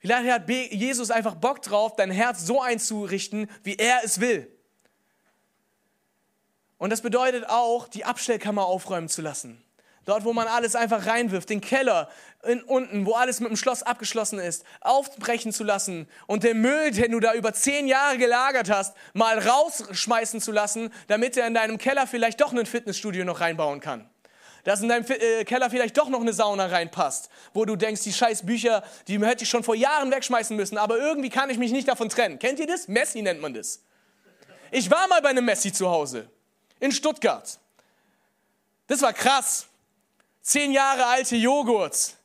[0.00, 4.50] Vielleicht hat Jesus einfach Bock drauf, dein Herz so einzurichten, wie er es will.
[6.76, 9.62] Und das bedeutet auch, die Abstellkammer aufräumen zu lassen.
[10.04, 12.08] Dort, wo man alles einfach reinwirft, den Keller
[12.42, 16.90] in, unten, wo alles mit dem Schloss abgeschlossen ist, aufbrechen zu lassen und den Müll,
[16.90, 21.54] den du da über zehn Jahre gelagert hast, mal rausschmeißen zu lassen, damit er in
[21.54, 24.08] deinem Keller vielleicht doch ein Fitnessstudio noch reinbauen kann.
[24.64, 28.12] Dass in deinem äh, Keller vielleicht doch noch eine Sauna reinpasst, wo du denkst, die
[28.12, 31.70] scheiß Bücher, die hätte ich schon vor Jahren wegschmeißen müssen, aber irgendwie kann ich mich
[31.70, 32.40] nicht davon trennen.
[32.40, 32.88] Kennt ihr das?
[32.88, 33.82] Messi nennt man das.
[34.72, 36.28] Ich war mal bei einem Messi zu Hause
[36.80, 37.58] in Stuttgart.
[38.88, 39.68] Das war krass
[40.42, 42.16] zehn Jahre alte Joghurts,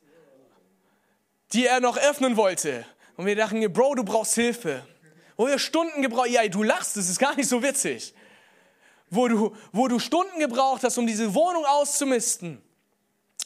[1.54, 2.86] die er noch öffnen wollte.
[3.16, 4.86] Und wir dachten, Bro, du brauchst Hilfe.
[5.38, 8.14] Wo wir Stunden gebraucht, ja, du lachst, das ist gar nicht so witzig.
[9.10, 12.62] Wo du, wo du Stunden gebraucht hast, um diese Wohnung auszumisten.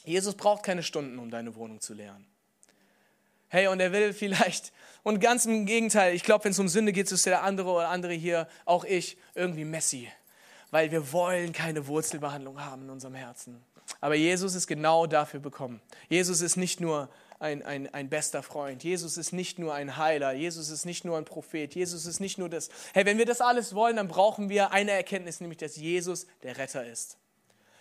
[0.03, 2.25] Jesus braucht keine Stunden, um deine Wohnung zu leeren.
[3.49, 4.71] Hey, und er will vielleicht,
[5.03, 7.89] und ganz im Gegenteil, ich glaube, wenn es um Sünde geht, ist der andere oder
[7.89, 10.09] andere hier, auch ich, irgendwie Messi.
[10.71, 13.61] Weil wir wollen keine Wurzelbehandlung haben in unserem Herzen.
[13.99, 15.81] Aber Jesus ist genau dafür bekommen.
[16.09, 18.83] Jesus ist nicht nur ein, ein, ein bester Freund.
[18.83, 20.31] Jesus ist nicht nur ein Heiler.
[20.31, 21.73] Jesus ist nicht nur ein Prophet.
[21.73, 22.69] Jesus ist nicht nur das.
[22.93, 26.57] Hey, wenn wir das alles wollen, dann brauchen wir eine Erkenntnis, nämlich dass Jesus der
[26.57, 27.17] Retter ist.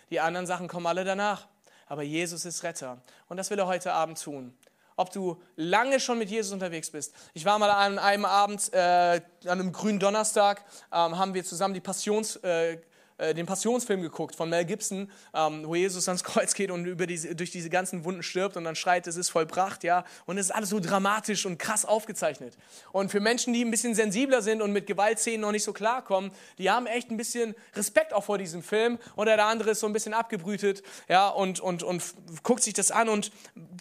[0.09, 1.47] Die anderen Sachen kommen alle danach.
[1.87, 3.01] Aber Jesus ist Retter.
[3.27, 4.53] Und das will er heute Abend tun
[4.97, 7.13] ob du lange schon mit Jesus unterwegs bist.
[7.33, 11.73] Ich war mal an einem Abend, äh, an einem grünen Donnerstag, ähm, haben wir zusammen
[11.73, 12.77] die Passions, äh,
[13.21, 17.05] äh, den Passionsfilm geguckt von Mel Gibson, ähm, wo Jesus ans Kreuz geht und über
[17.05, 20.03] diese, durch diese ganzen Wunden stirbt und dann schreit, es ist vollbracht, ja.
[20.25, 22.57] Und es ist alles so dramatisch und krass aufgezeichnet.
[22.91, 26.31] Und für Menschen, die ein bisschen sensibler sind und mit Gewaltszenen noch nicht so klarkommen,
[26.57, 28.97] die haben echt ein bisschen Respekt auch vor diesem Film.
[29.15, 32.03] Und der andere ist so ein bisschen abgebrütet, ja, und, und, und
[32.41, 33.31] guckt sich das an und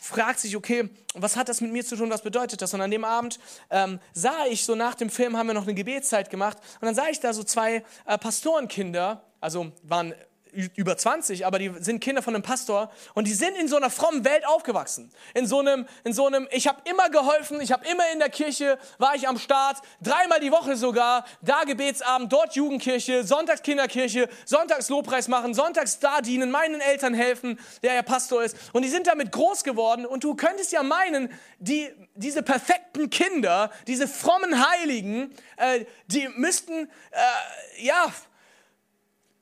[0.02, 2.74] fragt sich, okay, was hat das mit mir zu tun, was bedeutet das?
[2.74, 3.38] Und an dem Abend
[3.70, 6.94] ähm, sah ich so nach dem Film, haben wir noch eine Gebetszeit gemacht und dann
[6.94, 10.14] sah ich da so zwei äh, Pastorenkinder, also waren
[10.52, 13.88] über 20, aber die sind Kinder von einem Pastor und die sind in so einer
[13.88, 15.12] frommen Welt aufgewachsen.
[15.32, 18.30] In so einem, in so einem, ich habe immer geholfen, ich habe immer in der
[18.30, 24.28] Kirche, war ich am Start, dreimal die Woche sogar, da Gebetsabend, dort Jugendkirche, Sonntags Kinderkirche,
[24.44, 28.56] Sonntags Lobpreis machen, Sonntags da dienen, meinen Eltern helfen, der ja Pastor ist.
[28.72, 33.70] Und die sind damit groß geworden und du könntest ja meinen, die, diese perfekten Kinder,
[33.86, 38.12] diese frommen Heiligen, äh, die müssten, äh, ja,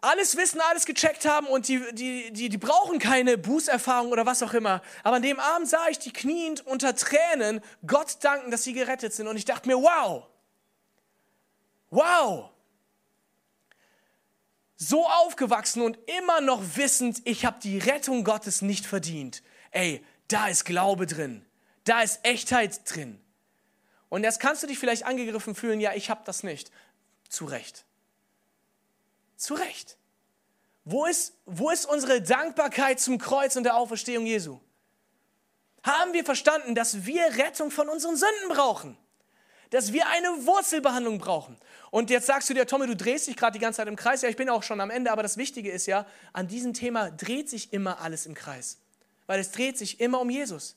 [0.00, 4.42] alles wissen, alles gecheckt haben und die, die, die, die brauchen keine Bußerfahrung oder was
[4.42, 4.80] auch immer.
[5.02, 9.12] Aber an dem Abend sah ich die kniend unter Tränen Gott danken, dass sie gerettet
[9.12, 9.26] sind.
[9.26, 10.26] Und ich dachte mir, wow,
[11.90, 12.50] wow,
[14.76, 19.42] so aufgewachsen und immer noch wissend, ich habe die Rettung Gottes nicht verdient.
[19.72, 21.44] Ey, da ist Glaube drin,
[21.82, 23.20] da ist Echtheit drin.
[24.08, 26.70] Und jetzt kannst du dich vielleicht angegriffen fühlen, ja, ich habe das nicht.
[27.28, 27.84] Zu Recht.
[29.38, 29.96] Zu Recht.
[30.84, 34.60] Wo ist, wo ist unsere Dankbarkeit zum Kreuz und der Auferstehung Jesu?
[35.84, 38.98] Haben wir verstanden, dass wir Rettung von unseren Sünden brauchen?
[39.70, 41.56] Dass wir eine Wurzelbehandlung brauchen?
[41.92, 44.22] Und jetzt sagst du dir, Tommy, du drehst dich gerade die ganze Zeit im Kreis.
[44.22, 47.10] Ja, ich bin auch schon am Ende, aber das Wichtige ist ja, an diesem Thema
[47.10, 48.78] dreht sich immer alles im Kreis.
[49.26, 50.74] Weil es dreht sich immer um Jesus.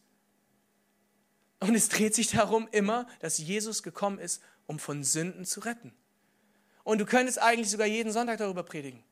[1.60, 5.96] Und es dreht sich darum immer, dass Jesus gekommen ist, um von Sünden zu retten.
[6.84, 9.04] Und du könntest eigentlich sogar jeden Sonntag darüber predigen.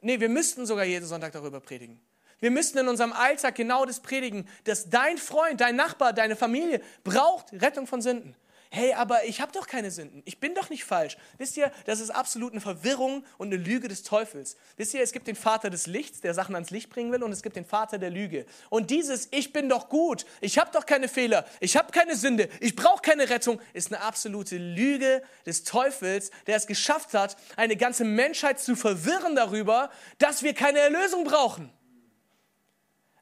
[0.00, 2.00] Nee, wir müssten sogar jeden Sonntag darüber predigen.
[2.38, 6.82] Wir müssten in unserem Alltag genau das predigen, dass dein Freund, dein Nachbar, deine Familie
[7.02, 8.36] braucht Rettung von Sünden
[8.70, 11.16] hey, aber ich habe doch keine Sünden, ich bin doch nicht falsch.
[11.38, 14.56] Wisst ihr, das ist absolut eine Verwirrung und eine Lüge des Teufels.
[14.76, 17.32] Wisst ihr, es gibt den Vater des Lichts, der Sachen ans Licht bringen will, und
[17.32, 18.46] es gibt den Vater der Lüge.
[18.70, 22.48] Und dieses Ich bin doch gut, ich habe doch keine Fehler, ich habe keine Sünde,
[22.60, 27.76] ich brauche keine Rettung, ist eine absolute Lüge des Teufels, der es geschafft hat, eine
[27.76, 31.72] ganze Menschheit zu verwirren darüber, dass wir keine Erlösung brauchen.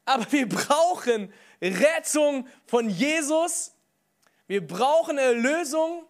[0.05, 3.73] Aber wir brauchen Rettung von Jesus
[4.47, 6.05] wir brauchen Erlösung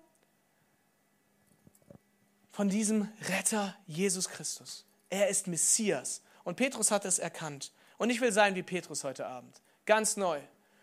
[2.51, 4.85] von diesem Retter Jesus Christus.
[5.11, 6.23] Er ist Messias.
[6.45, 7.73] Und Petrus hat es erkannt.
[7.99, 9.61] Und ich will sein wie Petrus heute Abend.
[9.87, 10.41] Ganz neu.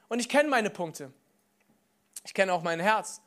[0.10, 1.14] Und ich kenne meine Punkte.
[2.26, 3.22] Ich kenne auch mein Herz.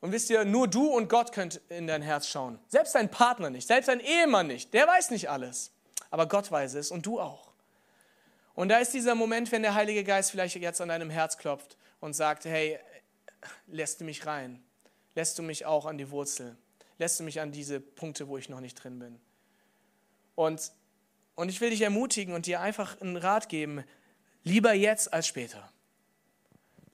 [0.00, 2.58] Und wisst ihr, nur du und Gott könnt in dein Herz schauen.
[2.68, 4.74] Selbst dein Partner nicht, selbst dein Ehemann nicht.
[4.74, 5.70] Der weiß nicht alles.
[6.10, 7.52] Aber Gott weiß es und du auch.
[8.54, 11.76] Und da ist dieser Moment, wenn der Heilige Geist vielleicht jetzt an deinem Herz klopft
[12.02, 12.80] und sagt, hey,
[13.68, 14.62] lässt du mich rein?
[15.14, 16.56] Lässt du mich auch an die Wurzel?
[16.98, 19.20] Lässt du mich an diese Punkte, wo ich noch nicht drin bin?
[20.34, 20.72] Und,
[21.36, 23.84] und ich will dich ermutigen und dir einfach einen Rat geben,
[24.42, 25.72] lieber jetzt als später.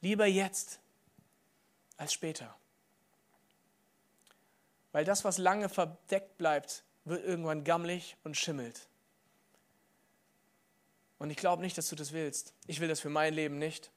[0.03, 0.79] Lieber jetzt
[1.97, 2.55] als später.
[4.93, 8.89] Weil das, was lange verdeckt bleibt, wird irgendwann gammelig und schimmelt.
[11.19, 12.53] Und ich glaube nicht, dass du das willst.
[12.67, 13.91] Ich will das für mein Leben nicht.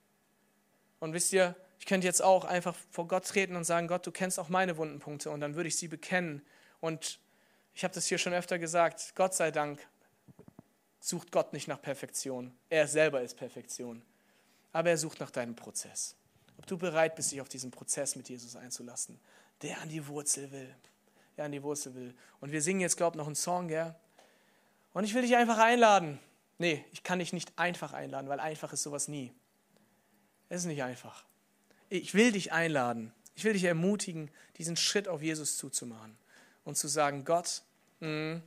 [1.01, 4.11] Und wisst ihr, ich könnte jetzt auch einfach vor Gott treten und sagen, Gott, du
[4.11, 6.45] kennst auch meine Wundenpunkte und dann würde ich sie bekennen.
[6.79, 7.19] Und
[7.73, 9.85] ich habe das hier schon öfter gesagt, Gott sei Dank
[10.99, 12.55] sucht Gott nicht nach Perfektion.
[12.69, 14.03] Er selber ist Perfektion.
[14.73, 16.15] Aber er sucht nach deinem Prozess.
[16.59, 19.19] Ob du bereit bist, dich auf diesen Prozess mit Jesus einzulassen,
[19.63, 20.75] der an die Wurzel will.
[21.35, 22.13] Der an die Wurzel will.
[22.39, 23.95] Und wir singen jetzt, glaube ich, noch einen Song, gell?
[24.93, 26.19] Und ich will dich einfach einladen.
[26.59, 29.33] Nee, ich kann dich nicht einfach einladen, weil einfach ist sowas nie.
[30.51, 31.23] Es ist nicht einfach.
[31.87, 33.13] Ich will dich einladen.
[33.35, 36.17] Ich will dich ermutigen, diesen Schritt auf Jesus zuzumachen
[36.65, 37.61] und zu sagen, Gott,
[38.01, 38.41] mh, hm,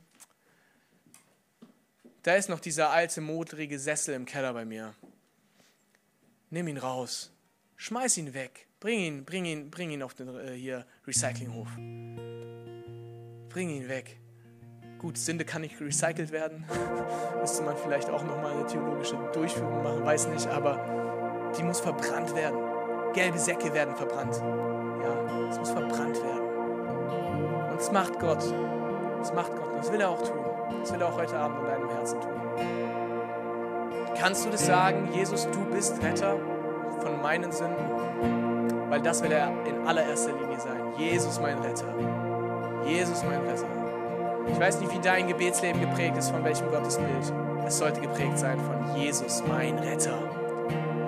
[2.21, 4.93] da ist noch dieser alte, modrige Sessel im Keller bei mir.
[6.51, 7.31] Nimm ihn raus.
[7.75, 8.67] Schmeiß ihn weg.
[8.79, 11.69] Bring ihn, bring ihn, bring ihn auf den äh, hier Recyclinghof.
[13.49, 14.19] Bring ihn weg.
[14.99, 16.65] Gut, Sünde kann nicht recycelt werden.
[17.41, 21.24] Müsste man vielleicht auch nochmal eine theologische Durchführung machen, weiß nicht, aber
[21.57, 22.57] die muss verbrannt werden.
[23.13, 24.41] Gelbe Säcke werden verbrannt.
[25.01, 27.69] Ja, es muss verbrannt werden.
[27.71, 28.43] Und das macht Gott.
[29.19, 29.67] Das macht Gott.
[29.71, 30.39] Und das will er auch tun.
[30.81, 32.31] Das will er auch heute Abend in deinem Herzen tun.
[34.17, 36.37] Kannst du das sagen, Jesus, du bist Retter
[37.01, 38.89] von meinen Sünden?
[38.89, 40.79] Weil das will er in allererster Linie sein.
[40.97, 41.93] Jesus, mein Retter.
[42.85, 43.67] Jesus, mein Retter.
[44.47, 47.33] Ich weiß nicht, wie dein Gebetsleben geprägt ist, von welchem Gottesbild.
[47.65, 50.44] Es sollte geprägt sein von Jesus, mein Retter.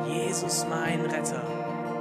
[0.08, 1.42] Jesus, mein Retter.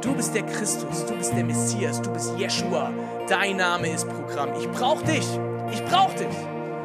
[0.01, 2.91] Du bist der Christus, du bist der Messias, du bist Jeshua.
[3.29, 4.51] Dein Name ist Programm.
[4.61, 5.27] Ich brauche dich.
[5.73, 6.37] Ich brauche dich.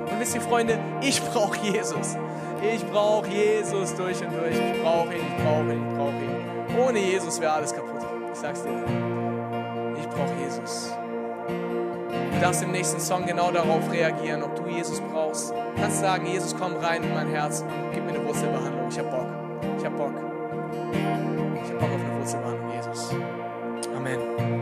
[0.09, 2.17] Und wisst ihr, Freunde, ich brauche Jesus.
[2.61, 4.55] Ich brauche Jesus durch und durch.
[4.55, 6.88] Ich brauche ihn, ich brauche ihn, ich brauche ihn.
[6.88, 8.01] Ohne Jesus wäre alles kaputt.
[8.34, 8.84] Ich sag's dir.
[9.99, 10.91] Ich brauche Jesus.
[12.34, 15.51] Du darfst im nächsten Song genau darauf reagieren, ob du Jesus brauchst.
[15.51, 17.63] Du kannst sagen, Jesus, komm rein in mein Herz,
[17.93, 18.88] gib mir eine Wurzelbehandlung.
[18.89, 19.28] Ich hab Bock.
[19.78, 20.30] Ich hab Bock.
[20.72, 23.15] Ich habe Bock auf eine Wurzelbehandlung, Jesus.
[23.95, 24.61] Amen.